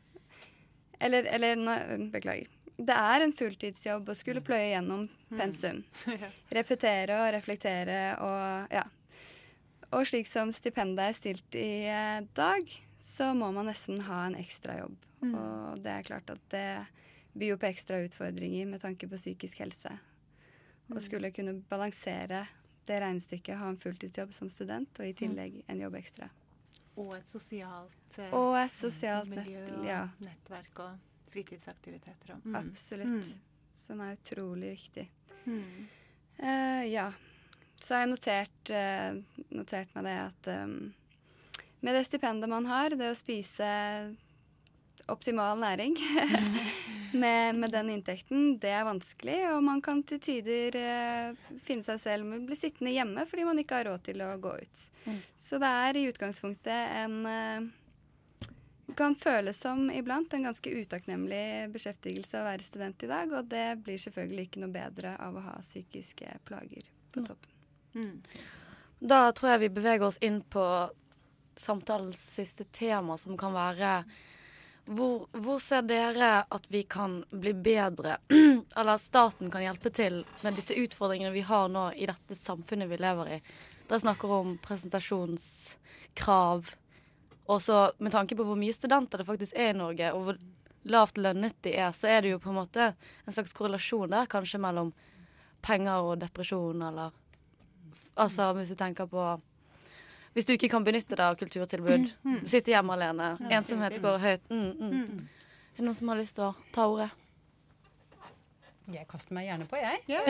eller, 1.01 1.29
eller 1.35 1.61
nei, 1.61 1.79
beklager. 2.13 2.49
Det 2.81 2.97
er 2.97 3.25
en 3.25 3.35
fulltidsjobb 3.37 4.09
å 4.09 4.17
skulle 4.17 4.41
pløye 4.45 4.71
gjennom 4.71 5.05
mm. 5.05 5.37
pensum. 5.37 5.83
Repetere 6.57 7.19
og 7.21 7.33
reflektere 7.37 8.01
og 8.25 8.73
ja. 8.73 8.87
Og 9.91 10.07
slik 10.07 10.29
som 10.31 10.53
stipendet 10.55 11.11
er 11.11 11.17
stilt 11.19 11.57
i 11.59 11.83
eh, 11.91 12.23
dag, 12.37 12.69
så 13.03 13.33
må 13.35 13.49
man 13.53 13.67
nesten 13.67 13.99
ha 14.07 14.23
en 14.29 14.39
ekstrajobb. 14.39 14.95
Mm. 15.21 15.35
Og 15.35 15.83
det 15.83 15.97
er 15.97 16.07
klart 16.07 16.31
at 16.31 16.45
det 16.55 16.67
byr 17.41 17.59
på 17.59 17.69
ekstra 17.69 17.99
utfordringer 18.05 18.71
med 18.71 18.83
tanke 18.85 19.09
på 19.11 19.19
psykisk 19.19 19.65
helse. 19.65 19.93
Å 20.91 20.95
mm. 20.95 21.03
skulle 21.05 21.33
kunne 21.35 21.59
balansere 21.71 22.45
det 22.87 23.01
regnestykket, 23.03 23.59
ha 23.59 23.69
en 23.71 23.79
fulltidsjobb 23.79 24.33
som 24.35 24.51
student, 24.51 24.91
og 24.99 25.07
i 25.07 25.15
tillegg 25.15 25.61
en 25.71 25.83
jobb 25.83 25.99
ekstra. 26.01 26.31
Og 26.99 27.15
et 27.17 27.31
sosialt 27.31 28.19
eh, 28.19 28.35
og 28.35 28.57
et 28.59 28.77
sosialt 28.77 29.31
miljø 29.31 29.63
nett, 29.63 29.87
ja. 29.87 30.03
og 30.09 30.27
nettverk 30.27 30.83
og 30.85 31.31
fritidsaktiviteter. 31.31 32.35
Og, 32.35 32.45
mm. 32.45 32.57
Absolutt. 32.61 33.31
Mm. 33.31 33.75
Som 33.81 34.03
er 34.05 34.17
utrolig 34.19 34.73
viktig. 34.75 35.07
Mm. 35.45 35.85
Uh, 36.43 36.85
ja. 36.91 37.11
Så 37.81 37.95
har 37.95 38.05
jeg 38.05 38.11
notert, 38.11 38.73
uh, 38.75 39.45
notert 39.57 39.95
meg 39.95 40.09
det 40.09 40.17
at 40.27 40.51
um, 40.65 40.75
med 41.81 41.97
det 41.97 42.05
stipendet 42.09 42.51
man 42.53 42.67
har, 42.69 42.93
det 42.93 43.09
å 43.09 43.17
spise 43.17 43.71
optimal 45.13 45.59
næring 45.61 45.97
med, 47.23 47.57
med, 47.59 47.73
den 47.73 47.91
inntekten, 47.97 48.55
det 48.63 48.71
er 48.75 48.87
vanskelig. 48.87 49.39
Og 49.55 49.65
man 49.67 49.83
kan 49.85 50.03
til 50.07 50.21
tider 50.23 50.79
uh, 50.79 51.59
finne 51.67 51.87
seg 51.87 52.01
selv 52.03 52.29
med 52.29 52.43
å 52.43 52.49
bli 52.51 52.59
sittende 52.59 52.95
hjemme 52.95 53.27
fordi 53.31 53.49
man 53.49 53.61
ikke 53.63 53.81
har 53.81 53.91
råd 53.91 54.07
til 54.11 54.25
å 54.27 54.33
gå 54.43 54.55
ut. 54.63 54.87
Mm. 55.07 55.21
Så 55.39 55.61
det 55.63 55.75
er 55.85 55.99
i 55.99 56.07
utgangspunktet 56.13 56.97
en 57.03 57.21
uh, 57.27 57.69
kan 58.97 59.15
føles 59.15 59.61
som 59.61 59.91
iblant 59.91 60.33
en 60.35 60.49
ganske 60.49 60.71
utakknemlig 60.71 61.71
beskjeftigelse 61.75 62.41
å 62.41 62.47
være 62.47 62.67
student 62.67 63.05
i 63.07 63.11
dag, 63.11 63.33
og 63.33 63.51
det 63.51 63.67
blir 63.85 64.01
selvfølgelig 64.03 64.47
ikke 64.49 64.63
noe 64.65 64.75
bedre 64.75 65.15
av 65.23 65.37
å 65.37 65.45
ha 65.45 65.59
psykiske 65.63 66.41
plager 66.49 66.89
på 67.15 67.23
toppen. 67.27 67.53
Mm. 67.95 68.17
Da 69.01 69.21
tror 69.37 69.55
jeg 69.55 69.63
vi 69.65 69.75
beveger 69.79 70.07
oss 70.07 70.19
inn 70.25 70.41
på 70.43 70.65
samtalens 71.61 72.21
siste 72.37 72.67
tema, 72.73 73.17
som 73.19 73.39
kan 73.41 73.55
være 73.57 74.03
hvor, 74.85 75.27
hvor, 75.33 75.59
ser 75.63 75.83
dere 75.87 76.45
at 76.49 76.71
vi 76.71 76.83
kan 76.83 77.25
bli 77.31 77.53
bedre, 77.55 78.17
eller 78.77 78.95
at 78.95 79.05
staten 79.05 79.51
kan 79.51 79.63
hjelpe 79.63 79.91
til 79.95 80.25
med 80.45 80.55
disse 80.59 80.75
utfordringene 80.75 81.33
vi 81.35 81.45
har 81.47 81.69
nå 81.73 81.91
i 81.93 82.07
dette 82.11 82.35
samfunnet 82.39 82.91
vi 82.91 83.01
lever 83.01 83.35
i? 83.37 83.41
Dere 83.89 84.01
snakker 84.01 84.33
om 84.35 84.57
presentasjonskrav. 84.63 86.71
Også 87.51 87.91
med 87.99 88.13
tanke 88.15 88.37
på 88.39 88.47
hvor 88.47 88.59
mye 88.59 88.75
studenter 88.75 89.21
det 89.21 89.29
faktisk 89.29 89.57
er 89.59 89.75
i 89.75 89.79
Norge, 89.79 90.13
og 90.15 90.21
hvor 90.27 90.37
lavt 90.91 91.21
lønnet 91.21 91.57
de 91.67 91.75
er, 91.77 91.93
så 91.93 92.09
er 92.09 92.23
det 92.23 92.35
jo 92.35 92.43
på 92.43 92.53
en 92.53 92.61
måte 92.63 92.93
en 93.27 93.35
slags 93.35 93.55
korrelasjon 93.57 94.15
der 94.15 94.31
kanskje 94.31 94.63
mellom 94.63 94.95
penger 95.61 96.07
og 96.07 96.21
depresjon, 96.23 96.87
eller 96.89 97.17
Altså 98.21 98.53
hvis 98.53 98.73
du 98.73 98.77
tenker 98.77 99.07
på 99.09 99.23
hvis 100.37 100.47
du 100.47 100.55
ikke 100.55 100.71
kan 100.71 100.87
benytte 100.87 101.17
deg 101.17 101.25
av 101.27 101.39
kulturtilbud, 101.41 102.11
mm, 102.11 102.35
mm. 102.37 102.43
sitte 102.51 102.75
hjemme 102.75 102.95
alene, 102.95 103.33
ja, 103.43 103.57
ensomhet 103.59 103.99
går 104.03 104.21
høyt 104.23 104.53
mm, 104.53 104.69
mm, 104.79 104.93
mm. 104.93 105.25
Er 105.75 105.81
det 105.81 105.87
noen 105.89 105.97
som 105.99 106.13
har 106.13 106.21
lyst 106.21 106.37
til 106.39 106.47
å 106.47 106.53
ta 106.75 106.87
ordet? 106.91 107.09
Jeg 108.91 109.07
kaster 109.11 109.37
meg 109.37 109.47
gjerne 109.47 109.67
på, 109.71 109.79
jeg. 109.79 110.01
Ja. 110.11 110.21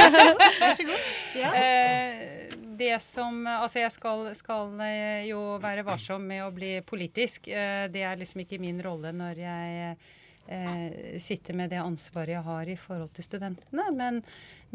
Vær 0.60 0.74
så 0.76 0.84
god. 0.86 1.06
Ja. 1.38 1.52
Eh, 1.56 2.52
det 2.76 2.98
som 3.00 3.38
Altså, 3.48 3.80
jeg 3.80 3.94
skal, 3.94 4.26
skal, 4.36 4.74
eh, 4.84 5.24
jo 5.30 5.40
være 5.62 5.86
varsom 5.86 6.26
med 6.28 6.44
å 6.44 6.50
bli 6.54 6.74
politisk. 6.84 7.48
Eh, 7.48 7.86
det 7.92 8.04
er 8.04 8.20
liksom 8.20 8.44
ikke 8.44 8.60
min 8.60 8.82
rolle 8.84 9.14
når 9.16 9.40
jeg 9.40 9.96
eh, 10.52 11.16
sitter 11.22 11.56
med 11.56 11.72
det 11.72 11.80
ansvaret 11.80 12.36
jeg 12.36 12.44
har 12.44 12.68
i 12.68 12.76
forhold 12.76 13.14
til 13.16 13.24
studentene. 13.26 13.88
Men, 13.96 14.20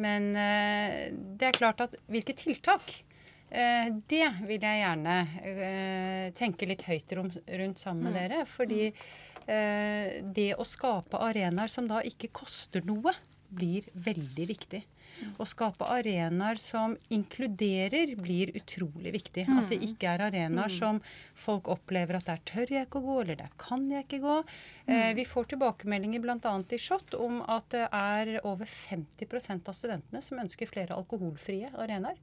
men 0.02 0.32
eh, 0.34 0.98
det 1.14 1.52
er 1.52 1.62
klart 1.62 1.86
at 1.86 1.96
hvilke 2.10 2.34
tiltak 2.34 2.90
Eh, 2.92 3.19
det 3.50 4.28
vil 4.46 4.62
jeg 4.62 4.82
gjerne 4.84 5.16
eh, 5.42 6.28
tenke 6.38 6.68
litt 6.70 6.86
høyt 6.86 7.16
rundt 7.18 7.82
sammen 7.82 8.06
med 8.06 8.14
mm. 8.14 8.20
dere. 8.20 8.44
Fordi 8.50 8.84
eh, 8.86 10.20
det 10.24 10.52
å 10.54 10.68
skape 10.68 11.22
arenaer 11.30 11.72
som 11.72 11.90
da 11.90 12.04
ikke 12.06 12.32
koster 12.42 12.86
noe, 12.86 13.16
blir 13.50 13.88
veldig 13.98 14.46
viktig. 14.46 14.84
Å 15.40 15.46
skape 15.48 15.88
arenaer 15.90 16.60
som 16.62 16.94
inkluderer, 17.12 18.14
blir 18.20 18.52
utrolig 18.56 19.12
viktig. 19.18 19.46
At 19.50 19.72
det 19.72 19.80
mm. 19.82 19.86
ikke 19.90 20.14
er 20.14 20.24
arenaer 20.30 20.72
mm. 20.72 20.76
som 20.78 21.02
folk 21.36 21.68
opplever 21.74 22.20
at 22.20 22.30
der 22.30 22.44
tør 22.48 22.74
jeg 22.76 22.88
ikke 22.88 23.02
å 23.02 23.08
gå, 23.08 23.18
eller 23.24 23.40
der 23.42 23.54
kan 23.60 23.88
jeg 23.92 24.06
ikke 24.06 24.22
gå. 24.24 24.38
Eh, 24.88 25.12
vi 25.18 25.28
får 25.28 25.52
tilbakemeldinger 25.54 26.24
bl.a. 26.24 26.56
i 26.62 26.82
SHoT 26.86 27.18
om 27.20 27.42
at 27.50 27.68
det 27.76 27.88
er 27.90 28.36
over 28.44 28.70
50% 28.70 29.72
av 29.72 29.78
studentene 29.78 30.24
som 30.24 30.40
ønsker 30.46 30.72
flere 30.72 30.98
alkoholfrie 30.98 31.74
arenaer. 31.74 32.20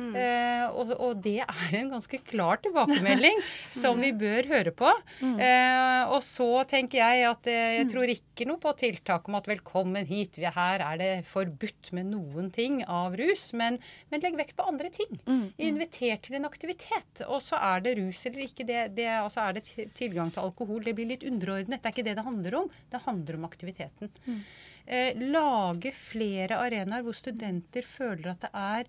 Mm. 0.00 0.14
Eh, 0.16 0.64
og, 0.70 0.92
og, 0.96 1.18
det 1.24 1.40
er 1.44 1.74
en 1.78 1.92
ganske 1.94 2.20
klar 2.26 2.60
tilbakemelding 2.64 3.40
som 3.82 4.00
vi 4.00 4.12
bør 4.16 4.48
høre 4.50 4.72
på. 4.76 4.90
Mm. 5.20 5.36
Eh, 5.44 6.12
og 6.14 6.22
så 6.26 6.48
tenker 6.70 7.02
jeg 7.02 7.26
at 7.28 7.50
eh, 7.50 7.76
jeg 7.80 7.88
mm. 7.88 7.92
tror 7.92 8.14
ikke 8.14 8.48
noe 8.48 8.62
på 8.62 8.74
tiltak 8.80 9.28
om 9.30 9.38
at 9.38 9.50
velkommen 9.50 10.08
hit, 10.08 10.40
her 10.40 10.82
er 10.84 11.00
det 11.00 11.10
forbudt 11.28 11.92
med 11.96 12.10
noen 12.14 12.50
ting 12.54 12.80
av 12.86 13.16
rus. 13.20 13.50
Men, 13.56 13.78
men 14.10 14.24
legg 14.24 14.38
vekt 14.40 14.56
på 14.58 14.66
andre 14.70 14.90
ting. 14.94 15.20
Mm. 15.26 15.44
Inviter 15.70 16.20
til 16.24 16.40
en 16.40 16.48
aktivitet. 16.48 17.24
Og 17.28 17.44
så 17.44 17.60
er 17.60 17.84
det 17.84 17.96
rus 18.00 18.24
eller 18.28 18.46
ikke 18.46 18.66
det, 18.68 18.88
det 18.96 19.08
altså 19.12 19.44
er 19.44 19.58
det 19.58 19.92
tilgang 19.98 20.32
til 20.32 20.46
alkohol. 20.46 20.82
Det 20.86 20.96
blir 20.96 21.12
litt 21.12 21.26
underordnet. 21.26 21.80
Det 21.80 21.90
er 21.90 21.96
ikke 21.96 22.08
det 22.08 22.18
det 22.18 22.26
handler 22.26 22.60
om. 22.62 22.74
Det 22.90 23.04
handler 23.06 23.38
om 23.38 23.48
aktiviteten. 23.48 24.12
Mm. 24.26 24.42
Eh, 24.90 25.14
lage 25.30 25.92
flere 25.94 26.58
arenaer 26.58 27.04
hvor 27.06 27.14
studenter 27.14 27.84
føler 27.86 28.32
at 28.32 28.46
det 28.46 28.50
er 28.56 28.88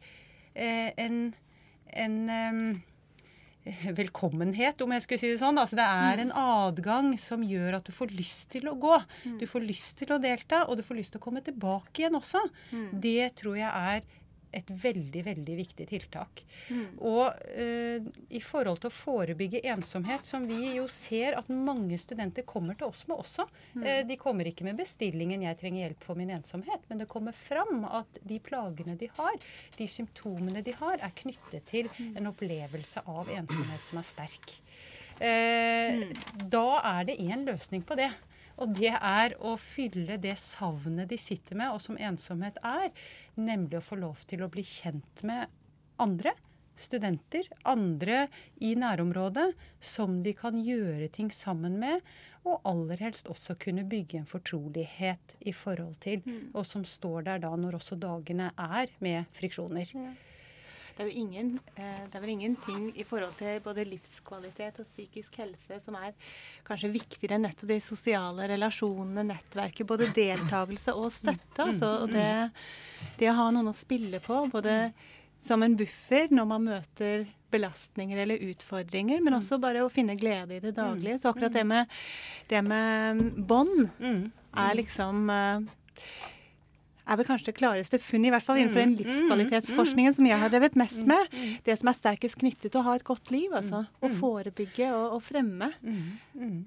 en, 0.56 1.20
en 1.92 2.18
velkommenhet, 4.02 4.82
om 4.82 4.94
jeg 4.96 5.04
skulle 5.06 5.22
si 5.22 5.30
det 5.32 5.40
sånn. 5.42 5.60
Altså, 5.62 5.78
det 5.78 5.86
er 5.86 6.18
mm. 6.18 6.24
en 6.24 6.34
adgang 6.44 7.12
som 7.22 7.44
gjør 7.46 7.78
at 7.78 7.88
du 7.88 7.94
får 7.94 8.14
lyst 8.18 8.50
til 8.56 8.70
å 8.72 8.76
gå. 8.80 8.96
Mm. 9.26 9.38
Du 9.42 9.46
får 9.50 9.68
lyst 9.68 10.00
til 10.02 10.14
å 10.16 10.20
delta, 10.22 10.64
og 10.68 10.80
du 10.80 10.86
får 10.86 10.98
lyst 10.98 11.16
til 11.16 11.22
å 11.22 11.26
komme 11.26 11.44
tilbake 11.46 12.04
igjen 12.04 12.18
også. 12.18 12.42
Mm. 12.72 12.90
Det 13.04 13.32
tror 13.42 13.60
jeg 13.60 13.70
er 13.70 14.18
et 14.52 14.70
veldig, 14.84 15.24
veldig 15.26 15.56
viktig 15.58 15.88
tiltak. 15.90 16.44
Mm. 16.70 16.86
Og 17.08 17.42
uh, 17.58 18.08
i 18.30 18.42
forhold 18.44 18.82
til 18.82 18.92
å 18.92 18.94
forebygge 18.96 19.64
ensomhet, 19.72 20.28
som 20.28 20.46
vi 20.50 20.76
jo 20.76 20.88
ser 20.92 21.38
at 21.40 21.52
mange 21.52 21.98
studenter 22.02 22.46
kommer 22.48 22.78
til 22.80 22.90
oss 22.92 23.06
med 23.10 23.22
også. 23.22 23.48
Mm. 23.74 23.86
Uh, 23.86 24.00
de 24.10 24.18
kommer 24.22 24.50
ikke 24.50 24.68
med 24.68 24.80
bestillingen 24.80 25.46
'jeg 25.46 25.60
trenger 25.62 25.86
hjelp 25.86 26.08
for 26.08 26.20
min 26.20 26.34
ensomhet', 26.36 26.88
men 26.90 27.04
det 27.04 27.10
kommer 27.12 27.36
fram 27.36 27.86
at 27.86 28.22
de 28.28 28.40
plagene 28.40 28.98
de 29.00 29.10
har, 29.18 29.38
de 29.78 29.88
symptomene 29.88 30.64
de 30.66 30.76
har, 30.78 31.00
er 31.00 31.16
knyttet 31.16 31.66
til 31.66 31.90
mm. 31.98 32.18
en 32.18 32.32
opplevelse 32.34 33.06
av 33.08 33.30
ensomhet 33.32 33.88
som 33.88 34.02
er 34.02 34.10
sterk. 34.10 34.58
Uh, 35.22 36.10
da 36.50 36.68
er 36.98 37.08
det 37.08 37.22
én 37.22 37.46
løsning 37.48 37.86
på 37.86 37.96
det. 38.00 38.12
Og 38.60 38.76
det 38.78 38.94
er 38.98 39.36
å 39.40 39.56
fylle 39.60 40.20
det 40.22 40.38
savnet 40.42 41.12
de 41.12 41.20
sitter 41.20 41.60
med, 41.60 41.74
og 41.74 41.82
som 41.84 42.00
ensomhet 42.00 42.60
er. 42.66 42.90
Nemlig 43.40 43.80
å 43.80 43.86
få 43.86 44.00
lov 44.02 44.24
til 44.30 44.44
å 44.44 44.52
bli 44.52 44.66
kjent 44.68 45.24
med 45.28 45.52
andre. 46.02 46.36
Studenter, 46.82 47.46
andre 47.68 48.24
i 48.64 48.72
nærområdet, 48.80 49.52
som 49.84 50.22
de 50.26 50.34
kan 50.34 50.58
gjøre 50.66 51.12
ting 51.14 51.30
sammen 51.34 51.78
med. 51.82 52.02
Og 52.42 52.64
aller 52.66 53.04
helst 53.04 53.30
også 53.30 53.54
kunne 53.62 53.86
bygge 53.86 54.22
en 54.22 54.30
fortrolighet 54.30 55.36
i 55.46 55.54
forhold 55.54 56.00
til. 56.02 56.24
Mm. 56.26 56.50
Og 56.56 56.66
som 56.66 56.86
står 56.88 57.28
der 57.28 57.44
da 57.44 57.54
når 57.54 57.78
også 57.78 58.00
dagene 58.02 58.50
er 58.58 58.94
med 59.04 59.30
friksjoner. 59.38 59.94
Ja. 59.94 60.14
Det 61.02 61.08
er 61.08 61.16
jo 61.16 61.22
ingen, 61.24 61.48
eh, 61.82 62.02
det 62.12 62.14
er 62.14 62.22
vel 62.22 62.30
ingenting 62.30 62.82
i 62.94 63.04
forhold 63.10 63.32
til 63.40 63.56
både 63.66 63.88
livskvalitet 63.90 64.76
og 64.84 64.86
psykisk 64.86 65.40
helse 65.42 65.80
som 65.82 65.96
er 65.98 66.12
kanskje 66.68 66.92
viktigere 66.94 67.40
enn 67.40 67.48
nettopp 67.48 67.72
de 67.72 67.78
sosiale 67.82 68.46
relasjonene, 68.52 69.24
nettverket. 69.32 69.88
Både 69.90 70.12
deltakelse 70.14 70.94
og 70.94 71.10
støtte. 71.16 71.66
Altså, 71.66 71.90
og 72.04 72.14
det, 72.14 72.28
det, 73.18 73.32
å 73.32 73.34
ha 73.40 73.48
noen 73.50 73.72
å 73.72 73.74
spille 73.74 74.22
på. 74.22 74.44
både 74.54 74.94
som 75.42 75.66
en 75.66 75.74
buffer 75.74 76.30
når 76.30 76.46
man 76.54 76.68
møter 76.70 77.26
belastninger 77.50 78.22
eller 78.22 78.46
utfordringer, 78.52 79.24
men 79.26 79.40
også 79.40 79.58
bare 79.58 79.82
å 79.82 79.90
finne 79.90 80.14
glede 80.22 80.60
i 80.60 80.62
det 80.62 80.76
daglige. 80.78 81.18
Så 81.18 81.32
akkurat 81.34 81.58
det 81.58 81.66
med, 81.66 81.90
det 82.48 82.62
med 82.62 83.26
bånd 83.50 83.90
Mm. 83.98 84.32
er 84.54 84.78
liksom 84.78 85.30
eh, 85.34 85.66
er 87.12 87.20
vel 87.20 87.28
kanskje 87.28 87.52
det 87.52 87.58
klareste 87.60 88.02
funnet, 88.02 88.32
i 88.32 88.34
hvert 88.36 88.48
fall 88.48 88.62
innenfor 88.62 88.84
den 88.84 88.98
livskvalitetsforskningen 89.00 90.18
som 90.18 90.28
jeg 90.30 90.42
har 90.42 90.54
drevet 90.54 90.78
mest 90.80 91.06
med. 91.10 91.40
Det 91.66 91.78
som 91.80 91.92
er 91.92 91.98
sterkest 91.98 92.40
knyttet 92.42 92.70
til 92.72 92.82
å 92.82 92.86
ha 92.88 92.98
et 92.98 93.08
godt 93.08 93.34
liv, 93.34 93.52
altså. 93.58 93.86
Å 93.86 94.14
forebygge 94.20 94.92
og, 94.96 95.18
og 95.18 95.26
fremme. 95.26 95.72
Mm. 95.84 96.62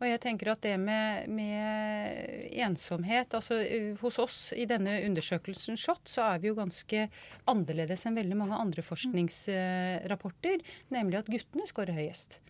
Og 0.00 0.08
jeg 0.08 0.20
tenker 0.22 0.48
at 0.54 0.62
det 0.64 0.76
med, 0.80 1.28
med 1.28 2.46
ensomhet 2.64 3.34
altså 3.36 3.58
uh, 3.60 3.90
Hos 4.00 4.16
oss 4.22 4.38
i 4.56 4.64
denne 4.68 4.96
undersøkelsen 5.04 5.76
SHoT 5.80 6.08
så 6.08 6.24
er 6.30 6.40
vi 6.40 6.48
jo 6.48 6.56
ganske 6.56 7.04
annerledes 7.50 8.06
enn 8.08 8.16
veldig 8.16 8.38
mange 8.40 8.60
andre 8.60 8.84
forskningsrapporter, 8.84 10.64
nemlig 10.94 11.20
at 11.20 11.28
guttene 11.28 11.68
scorer 11.68 12.00
høyest. 12.00 12.40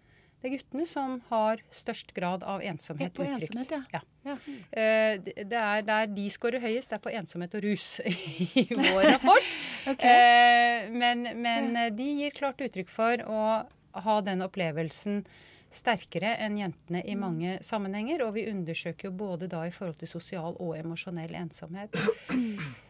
Det 0.41 0.49
er 0.49 0.55
guttene 0.57 0.87
som 0.89 1.19
har 1.29 1.61
størst 1.75 2.15
grad 2.17 2.45
av 2.49 2.63
ensomhet 2.65 3.13
På 3.17 3.27
uttrykt. 3.27 3.57
ensomhet, 3.57 3.93
ja. 3.93 4.01
Ja. 4.25 4.33
ja. 4.33 4.37
det 5.21 5.45
det 5.51 5.61
er 5.61 5.85
der 5.85 6.09
de 6.09 6.25
scorer 6.33 6.63
høyest, 6.65 6.89
det 6.89 6.97
er 6.97 7.05
på 7.05 7.13
ensomhet 7.13 7.57
og 7.59 7.67
rus 7.67 8.01
i 8.63 8.67
vår 8.71 9.03
rapport. 9.11 9.53
okay. 9.93 10.17
Eh, 10.17 10.89
men 10.97 11.29
men 11.43 11.77
eh, 11.77 11.93
de 11.93 12.09
gir 12.23 12.35
klart 12.37 12.65
uttrykk 12.65 12.89
for 12.89 13.25
å 13.29 13.45
ha 14.01 14.21
den 14.25 14.47
opplevelsen 14.47 15.25
sterkere 15.71 16.35
enn 16.43 16.57
jentene 16.59 17.03
i 17.07 17.15
mange 17.19 17.59
sammenhenger. 17.67 18.25
Og 18.27 18.35
vi 18.39 18.49
undersøker 18.51 19.11
jo 19.11 19.17
både 19.17 19.49
da 19.51 19.67
i 19.69 19.75
forhold 19.75 20.01
til 20.01 20.11
sosial 20.11 20.57
og 20.59 20.77
emosjonell 20.79 21.37
ensomhet. 21.39 21.95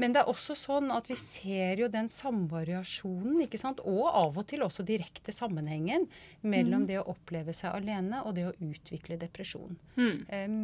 Men 0.00 0.14
det 0.14 0.22
er 0.22 0.30
også 0.30 0.56
sånn 0.58 0.90
at 0.94 1.06
vi 1.10 1.16
ser 1.18 1.78
jo 1.78 1.88
den 1.92 2.08
samvariasjonen, 2.10 3.44
ikke 3.46 3.60
sant? 3.60 3.82
og 3.84 4.08
av 4.10 4.38
og 4.40 4.46
til 4.50 4.64
også 4.66 4.86
direkte 4.86 5.34
sammenhengen 5.34 6.08
mellom 6.42 6.88
det 6.88 6.98
å 7.00 7.08
oppleve 7.14 7.54
seg 7.54 7.74
alene 7.76 8.24
og 8.24 8.34
det 8.38 8.48
å 8.48 8.56
utvikle 8.58 9.18
depresjon. 9.20 9.78
Mm. 9.94 10.16
Em, 10.34 10.58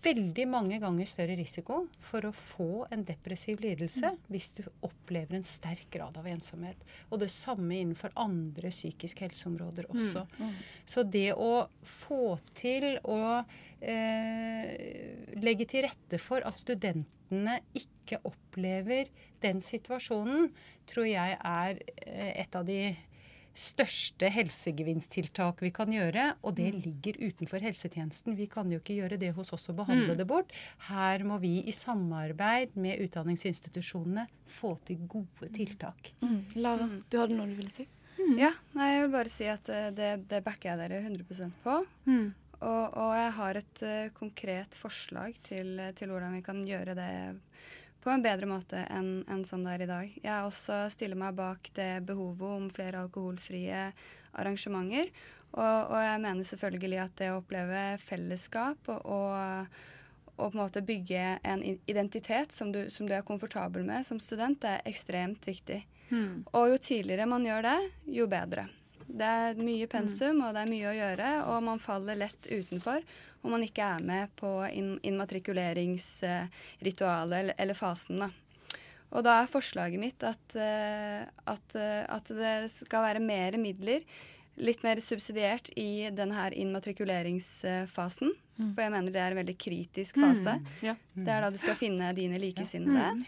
veldig 0.00 0.46
mange 0.48 0.78
ganger 0.80 1.08
større 1.08 1.36
risiko 1.38 1.82
for 2.04 2.26
å 2.26 2.32
få 2.34 2.86
en 2.92 3.02
depressiv 3.06 3.60
lidelse 3.62 4.12
hvis 4.32 4.50
du 4.56 4.62
opplever 4.86 5.36
en 5.36 5.46
sterk 5.46 5.88
grad 5.92 6.16
av 6.20 6.28
ensomhet. 6.30 6.80
Og 7.10 7.20
det 7.22 7.30
samme 7.32 7.76
innenfor 7.76 8.14
andre 8.20 8.72
psykiske 8.72 9.26
helseområder 9.26 9.90
også. 9.92 10.24
Så 10.88 11.04
det 11.04 11.32
å 11.36 11.66
få 11.84 12.38
til 12.56 12.96
å 13.04 13.20
eh, 13.80 15.36
legge 15.40 15.68
til 15.70 15.86
rette 15.88 16.20
for 16.22 16.44
at 16.48 16.60
studentene 16.60 17.60
ikke 17.76 18.22
opplever 18.26 19.10
den 19.44 19.60
situasjonen, 19.64 20.50
tror 20.90 21.06
jeg 21.08 21.36
er 21.36 21.84
eh, 22.06 22.32
et 22.42 22.56
av 22.56 22.66
de 22.68 22.82
største 23.60 24.30
helsegevinsttiltak 24.32 25.60
vi 25.64 25.70
kan 25.74 25.92
gjøre, 25.92 26.26
og 26.46 26.56
det 26.56 26.70
ligger 26.78 27.18
utenfor 27.20 27.62
helsetjenesten. 27.64 28.36
Vi 28.38 28.48
kan 28.50 28.70
jo 28.72 28.80
ikke 28.80 28.96
gjøre 28.96 29.20
det 29.20 29.32
hos 29.36 29.52
oss 29.56 29.68
og 29.72 29.80
behandle 29.82 30.16
det 30.18 30.26
bort. 30.28 30.52
Her 30.88 31.24
må 31.28 31.40
vi 31.42 31.58
i 31.68 31.74
samarbeid 31.76 32.76
med 32.80 33.02
utdanningsinstitusjonene 33.04 34.26
få 34.48 34.74
til 34.88 35.04
gode 35.10 35.50
tiltak. 35.56 36.12
Mm. 36.24 36.42
Lara, 36.60 36.88
du 37.10 37.20
hadde 37.20 37.36
noe 37.38 37.50
du 37.50 37.58
ville 37.58 37.74
si? 37.74 37.88
Ja, 38.36 38.50
nei, 38.76 38.90
jeg 38.94 39.04
vil 39.06 39.12
bare 39.14 39.32
si 39.32 39.46
at 39.48 39.68
eh, 39.72 39.90
det, 39.96 40.10
det 40.30 40.42
backer 40.44 40.74
jeg 40.74 40.80
dere 40.82 41.02
100% 41.08 41.60
på. 41.64 41.76
Mm. 42.08 42.26
Og, 42.60 42.96
og 43.00 43.12
jeg 43.16 43.30
har 43.38 43.56
et 43.56 43.82
uh, 43.88 44.10
konkret 44.12 44.74
forslag 44.76 45.38
til, 45.46 45.78
til 45.96 46.10
hvordan 46.12 46.34
vi 46.36 46.42
kan 46.44 46.60
gjøre 46.68 46.92
det 46.98 47.12
på 48.00 48.10
en 48.12 48.24
bedre 48.24 48.48
måte 48.48 48.80
enn 48.88 49.20
en 49.28 49.44
sånn 49.44 49.66
det 49.66 49.74
er 49.74 49.84
i 49.84 49.90
dag. 49.90 50.16
Jeg 50.22 50.48
også 50.48 50.80
stiller 50.92 51.18
meg 51.20 51.36
bak 51.38 51.70
det 51.76 51.92
behovet 52.08 52.56
om 52.56 52.70
flere 52.72 53.04
alkoholfrie 53.04 53.90
arrangementer. 54.40 55.12
Og, 55.50 55.78
og 55.90 55.98
jeg 55.98 56.22
mener 56.22 56.46
selvfølgelig 56.46 57.00
at 57.02 57.16
det 57.18 57.30
å 57.32 57.40
oppleve 57.40 57.84
fellesskap 58.04 58.90
og, 58.92 59.00
og, 59.02 59.78
og 60.36 60.44
på 60.44 60.52
en 60.54 60.60
måte 60.62 60.84
bygge 60.86 61.24
en 61.42 61.64
identitet 61.90 62.54
som 62.54 62.70
du, 62.72 62.84
som 62.94 63.08
du 63.08 63.16
er 63.16 63.26
komfortabel 63.26 63.84
med 63.86 64.06
som 64.06 64.20
student, 64.22 64.64
er 64.64 64.84
ekstremt 64.88 65.48
viktig. 65.50 65.82
Mm. 66.10 66.46
Og 66.54 66.70
jo 66.72 66.78
tidligere 66.82 67.26
man 67.30 67.44
gjør 67.46 67.66
det, 67.66 67.78
jo 68.14 68.28
bedre. 68.30 68.68
Det 69.10 69.26
er 69.26 69.58
mye 69.58 69.88
pensum, 69.90 70.38
og 70.46 70.54
det 70.54 70.62
er 70.62 70.70
mye 70.70 70.90
å 70.90 70.94
gjøre, 70.94 71.30
og 71.50 71.64
man 71.66 71.82
faller 71.82 72.18
lett 72.18 72.46
utenfor 72.46 73.02
om 73.42 73.50
man 73.54 73.62
ikke 73.64 73.82
er 73.96 74.00
med 74.04 74.28
på 74.36 74.50
innmatrikuleringsritualet 75.06 77.54
eller, 77.56 77.74
fasen. 77.78 78.16
Da. 78.20 78.28
Og 79.10 79.24
da 79.26 79.40
er 79.40 79.48
forslaget 79.50 80.00
mitt 80.00 80.22
at, 80.26 80.56
eh, 80.56 81.22
at, 81.24 81.76
eh, 81.76 82.04
at 82.04 82.28
det 82.28 82.70
skal 82.74 83.02
være 83.08 83.20
mer 83.24 83.56
midler, 83.60 84.00
litt 84.60 84.82
mer 84.84 85.00
subsidiert 85.00 85.70
i 85.78 86.10
denne 86.12 86.50
immatrikuleringsfasen. 86.52 88.30
For 88.74 88.82
jeg 88.84 88.92
mener 88.92 89.10
det 89.14 89.22
er 89.22 89.30
en 89.32 89.40
veldig 89.40 89.56
kritisk 89.56 90.16
fase. 90.20 90.60
Ja. 90.84 90.94
Det 91.14 91.32
er 91.32 91.40
da 91.40 91.50
du 91.52 91.58
skal 91.60 91.76
finne 91.80 92.12
dine 92.16 92.38
likesinnede. 92.42 93.24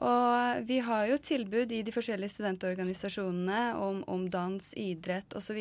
Og 0.00 0.64
vi 0.66 0.78
har 0.80 1.06
jo 1.10 1.18
tilbud 1.20 1.72
i 1.72 1.82
de 1.84 1.92
forskjellige 1.92 2.32
studentorganisasjonene 2.32 3.74
om, 3.76 4.00
om 4.08 4.24
dans, 4.32 4.72
idrett 4.80 5.36
osv. 5.36 5.58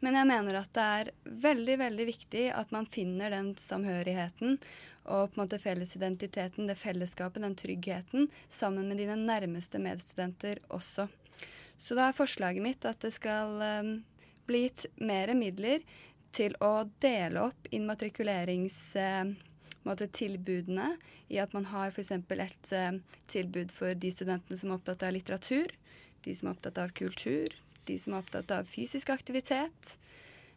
Men 0.00 0.18
jeg 0.20 0.28
mener 0.30 0.60
at 0.60 0.72
det 0.76 0.84
er 1.00 1.10
veldig, 1.46 1.78
veldig 1.82 2.06
viktig 2.08 2.44
at 2.54 2.70
man 2.74 2.86
finner 2.86 3.34
den 3.34 3.54
samhørigheten 3.58 4.60
og 5.06 5.30
på 5.30 5.38
en 5.38 5.44
måte 5.44 5.60
fellesidentiteten, 5.62 6.66
det 6.66 6.78
fellesskapet, 6.80 7.42
den 7.42 7.54
tryggheten, 7.58 8.26
sammen 8.50 8.88
med 8.88 8.98
dine 8.98 9.14
nærmeste 9.20 9.78
medstudenter 9.78 10.58
også. 10.74 11.06
Så 11.78 11.94
da 11.94 12.08
er 12.08 12.16
forslaget 12.16 12.64
mitt 12.64 12.86
at 12.88 12.98
det 13.04 13.12
skal 13.14 13.60
um, 13.62 13.92
bli 14.48 14.64
gitt 14.66 14.86
mer 14.98 15.30
midler 15.38 15.84
til 16.34 16.56
å 16.64 16.88
dele 17.02 17.46
opp 17.48 17.68
immatrikuleringstilbudene 19.86 20.96
i 21.28 21.38
at 21.38 21.52
man 21.54 21.66
har 21.70 21.90
f.eks. 21.90 22.10
et 22.10 22.72
eh, 22.72 22.98
tilbud 23.26 23.72
for 23.72 23.94
de 23.94 24.10
studentene 24.10 24.58
som 24.58 24.70
er 24.70 24.78
opptatt 24.78 25.02
av 25.02 25.14
litteratur, 25.14 25.70
de 26.24 26.34
som 26.34 26.48
er 26.48 26.56
opptatt 26.56 26.78
av 26.78 26.90
kultur, 26.92 27.54
de 27.86 27.98
som 27.98 28.14
er 28.14 28.24
opptatt 28.24 28.50
av 28.50 28.66
fysisk 28.66 29.10
aktivitet 29.10 29.96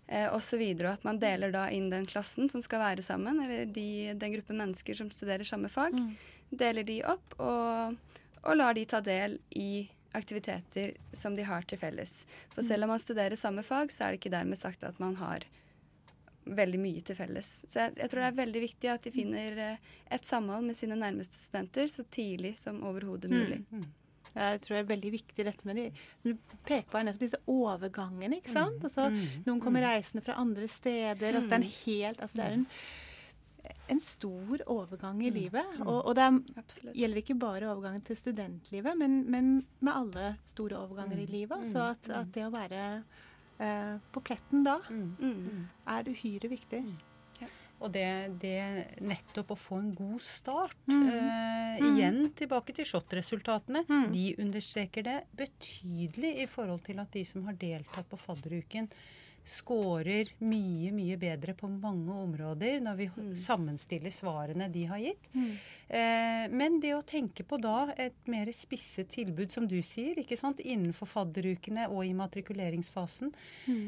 eh, 0.08 0.28
osv. 0.34 0.62
Og 0.62 0.90
at 0.90 1.06
man 1.06 1.20
deler 1.22 1.52
da 1.52 1.70
inn 1.70 1.90
den 1.90 2.06
klassen 2.10 2.50
som 2.50 2.62
skal 2.62 2.82
være 2.82 3.06
sammen, 3.06 3.42
eller 3.44 3.66
de, 3.66 4.16
den 4.16 4.34
gruppe 4.34 4.58
mennesker 4.58 4.98
som 4.98 5.12
studerer 5.14 5.46
samme 5.46 5.70
fag, 5.70 5.96
deler 6.50 6.84
de 6.84 7.04
opp 7.06 7.38
og, 7.38 7.96
og 8.42 8.58
lar 8.58 8.74
de 8.74 8.88
ta 8.90 9.02
del 9.06 9.38
i 9.54 9.88
aktiviteter 10.18 10.96
som 11.14 11.36
de 11.38 11.46
har 11.46 11.68
til 11.70 11.78
felles. 11.78 12.24
For 12.56 12.66
selv 12.66 12.88
om 12.88 12.96
man 12.96 13.02
studerer 13.02 13.38
samme 13.38 13.62
fag, 13.62 13.94
så 13.94 14.08
er 14.08 14.16
det 14.16 14.24
ikke 14.24 14.34
dermed 14.34 14.58
sagt 14.58 14.84
at 14.84 14.98
man 15.02 15.20
har 15.22 15.46
veldig 16.58 16.80
mye 16.82 17.02
til 17.06 17.18
felles. 17.18 17.48
Så 17.68 17.84
jeg, 17.84 17.96
jeg 18.00 18.12
tror 18.12 18.24
det 18.24 18.28
er 18.32 18.38
veldig 18.42 18.62
viktig 18.66 18.92
at 18.92 19.06
de 19.06 19.14
finner 19.14 19.64
eh, 19.66 19.88
et 20.16 20.28
samhold 20.28 20.68
med 20.68 20.78
sine 20.78 20.98
nærmeste 21.00 21.40
studenter 21.42 21.90
så 21.92 22.06
tidlig 22.12 22.56
som 22.60 22.82
overhodet 22.88 23.32
mulig. 23.32 23.62
Jeg 24.30 24.62
tror 24.62 24.76
det 24.76 24.80
er 24.84 24.90
veldig 24.92 25.12
viktig 25.16 25.46
dette 25.48 25.66
med 25.66 25.80
de 25.80 25.86
Du 26.22 26.58
peker 26.68 26.88
på 26.92 27.02
nettopp 27.02 27.24
disse 27.26 27.40
overgangene, 27.50 28.38
ikke 28.38 28.54
sant? 28.54 28.84
Altså, 28.86 29.08
noen 29.48 29.62
kommer 29.64 29.86
reisende 29.88 30.24
fra 30.26 30.38
andre 30.42 30.68
steder. 30.70 31.34
Altså, 31.34 31.50
det 31.50 31.56
er 31.58 31.64
en 31.64 31.78
helt 31.80 32.22
Altså, 32.22 32.38
det 32.38 32.46
er 32.46 32.58
en, 32.60 32.68
en 33.96 34.04
stor 34.06 34.62
overgang 34.70 35.24
i 35.26 35.32
livet. 35.34 35.80
Og, 35.86 35.98
og 36.12 36.14
det 36.18 36.28
er, 36.28 36.38
gjelder 37.02 37.24
ikke 37.24 37.40
bare 37.42 37.72
overgangen 37.72 38.06
til 38.06 38.20
studentlivet, 38.22 38.98
men, 39.02 39.24
men 39.32 39.50
med 39.80 39.94
alle 39.96 40.30
store 40.54 40.78
overganger 40.78 41.24
i 41.24 41.26
livet. 41.30 41.66
Så 41.72 41.90
at, 41.96 42.12
at 42.22 42.30
det 42.36 42.46
å 42.46 42.54
være 42.54 42.86
eh, 43.60 43.98
på 44.12 44.22
pletten 44.24 44.64
da 44.64 44.80
Mm. 44.90 45.68
er 45.88 46.04
uhyre 46.10 46.50
viktig. 46.50 46.84
Og 47.82 47.94
det, 47.96 48.40
det 48.42 49.00
nettopp 49.00 49.52
å 49.52 49.56
få 49.58 49.78
en 49.80 49.94
god 49.96 50.20
start 50.22 50.76
Mm. 50.88 51.08
eh, 51.08 51.78
Igjen 51.80 52.34
tilbake 52.36 52.74
til 52.76 52.84
SHoT-resultatene. 52.86 53.86
De 54.12 54.36
understreker 54.38 55.04
det 55.04 55.24
betydelig 55.38 56.42
i 56.44 56.46
forhold 56.46 56.84
til 56.84 57.00
at 57.00 57.12
de 57.12 57.24
som 57.24 57.46
har 57.46 57.54
deltatt 57.54 58.10
på 58.10 58.18
fadderuken, 58.20 58.90
scorer 59.46 60.30
mye, 60.40 60.92
mye 60.92 61.18
bedre 61.18 61.54
på 61.58 61.68
mange 61.70 62.12
områder 62.14 62.80
når 62.82 62.96
vi 63.00 63.08
sammenstiller 63.36 64.12
svarene 64.14 64.68
de 64.72 64.84
har 64.90 64.98
gitt. 65.00 65.30
Eh, 65.90 66.48
men 66.54 66.80
det 66.80 66.92
å 66.94 67.02
tenke 67.06 67.44
på 67.44 67.58
da 67.62 67.92
et 67.98 68.14
mer 68.30 68.52
spisset 68.54 69.10
tilbud, 69.10 69.50
som 69.52 69.66
du 69.68 69.80
sier, 69.82 70.20
ikke 70.22 70.38
sant, 70.38 70.60
innenfor 70.62 71.08
fadderukene 71.10 71.88
og 71.90 72.04
i 72.06 72.14
matrikuleringsfasen. 72.14 73.32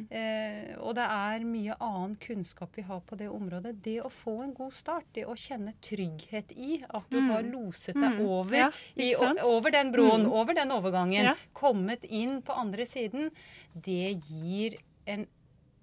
Eh, 0.09 0.73
og 0.81 0.95
det 0.97 1.05
er 1.05 1.45
mye 1.45 1.75
annen 1.79 2.15
kunnskap 2.21 2.75
vi 2.77 2.81
har 2.87 3.01
på 3.05 3.17
det 3.19 3.29
området. 3.29 3.75
Det 3.85 3.99
å 4.01 4.09
få 4.11 4.41
en 4.43 4.53
god 4.57 4.73
start, 4.73 5.05
det 5.13 5.25
å 5.29 5.35
kjenne 5.37 5.73
trygghet 5.81 6.51
i 6.57 6.81
at 6.89 7.05
du 7.11 7.19
har 7.29 7.43
loset 7.43 7.95
deg 7.95 8.11
Mm. 8.11 8.25
over, 8.27 8.55
Ja, 8.57 8.71
i, 8.97 9.13
over 9.15 9.71
den 9.71 9.91
broen, 9.91 10.25
over 10.27 10.53
den 10.53 10.69
overgangen, 10.71 11.23
Ja. 11.23 11.35
kommet 11.53 12.03
inn 12.03 12.41
på 12.41 12.51
andre 12.57 12.83
siden, 12.85 13.31
det 13.75 14.19
gir 14.27 14.75
en, 15.07 15.27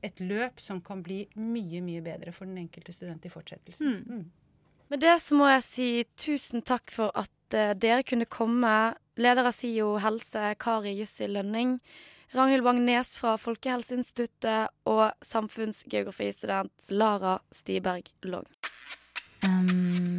et 0.03 0.21
løp 0.21 0.61
som 0.63 0.81
kan 0.85 1.03
bli 1.03 1.25
mye, 1.37 1.81
mye 1.85 2.03
bedre 2.05 2.33
for 2.35 2.49
den 2.49 2.61
enkelte 2.65 2.95
student 2.95 3.25
i 3.27 3.33
fortsettelsen. 3.33 4.05
Mm. 4.07 4.27
Med 4.89 5.03
det 5.05 5.19
så 5.21 5.37
må 5.37 5.49
jeg 5.51 5.65
si 5.67 5.89
tusen 6.17 6.63
takk 6.65 6.93
for 6.95 7.13
at 7.19 7.57
eh, 7.57 7.75
dere 7.77 8.07
kunne 8.09 8.29
komme. 8.31 8.95
Leder 9.19 9.51
av 9.51 9.57
SIO 9.57 9.97
helse, 10.01 10.55
Kari 10.63 10.95
Jussi 11.01 11.29
Lønning. 11.29 11.79
Ragnhild 12.33 12.63
Bang-Nes 12.63 13.15
fra 13.17 13.37
Folkehelseinstituttet 13.41 14.69
og 14.89 15.13
samfunnsgeografistudent 15.25 16.91
Lara 16.93 17.39
Stiberg 17.57 18.11
Long. 18.29 18.45
Um, 19.45 20.19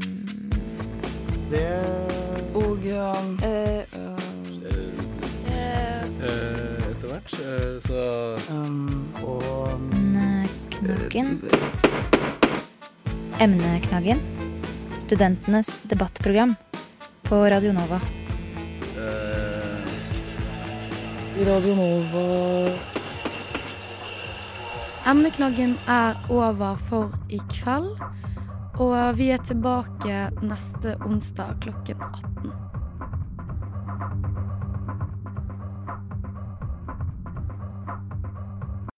Og 2.55 2.85
eh, 2.85 3.45
eh, 3.45 3.85
Etter 6.89 7.07
hvert. 7.07 7.33
eh, 7.33 7.79
så 7.85 8.01
Emneknaggen. 10.89 11.41
Emneknaggen. 13.39 14.19
Studentenes 14.99 15.81
debattprogram 15.81 16.55
på 17.21 17.35
Radio 17.35 17.73
Nova. 17.73 18.01
Radio 21.45 21.75
Nova. 21.75 22.79
Emneknaggen 25.05 25.77
er 25.87 26.17
over 26.29 26.75
for 26.75 27.13
i 27.29 27.37
kveld. 27.53 27.93
Og 28.79 28.97
vi 29.17 29.29
er 29.29 29.45
tilbake 29.45 30.31
neste 30.41 30.97
onsdag 31.05 31.61
klokken 31.61 32.01
18. 32.01 32.68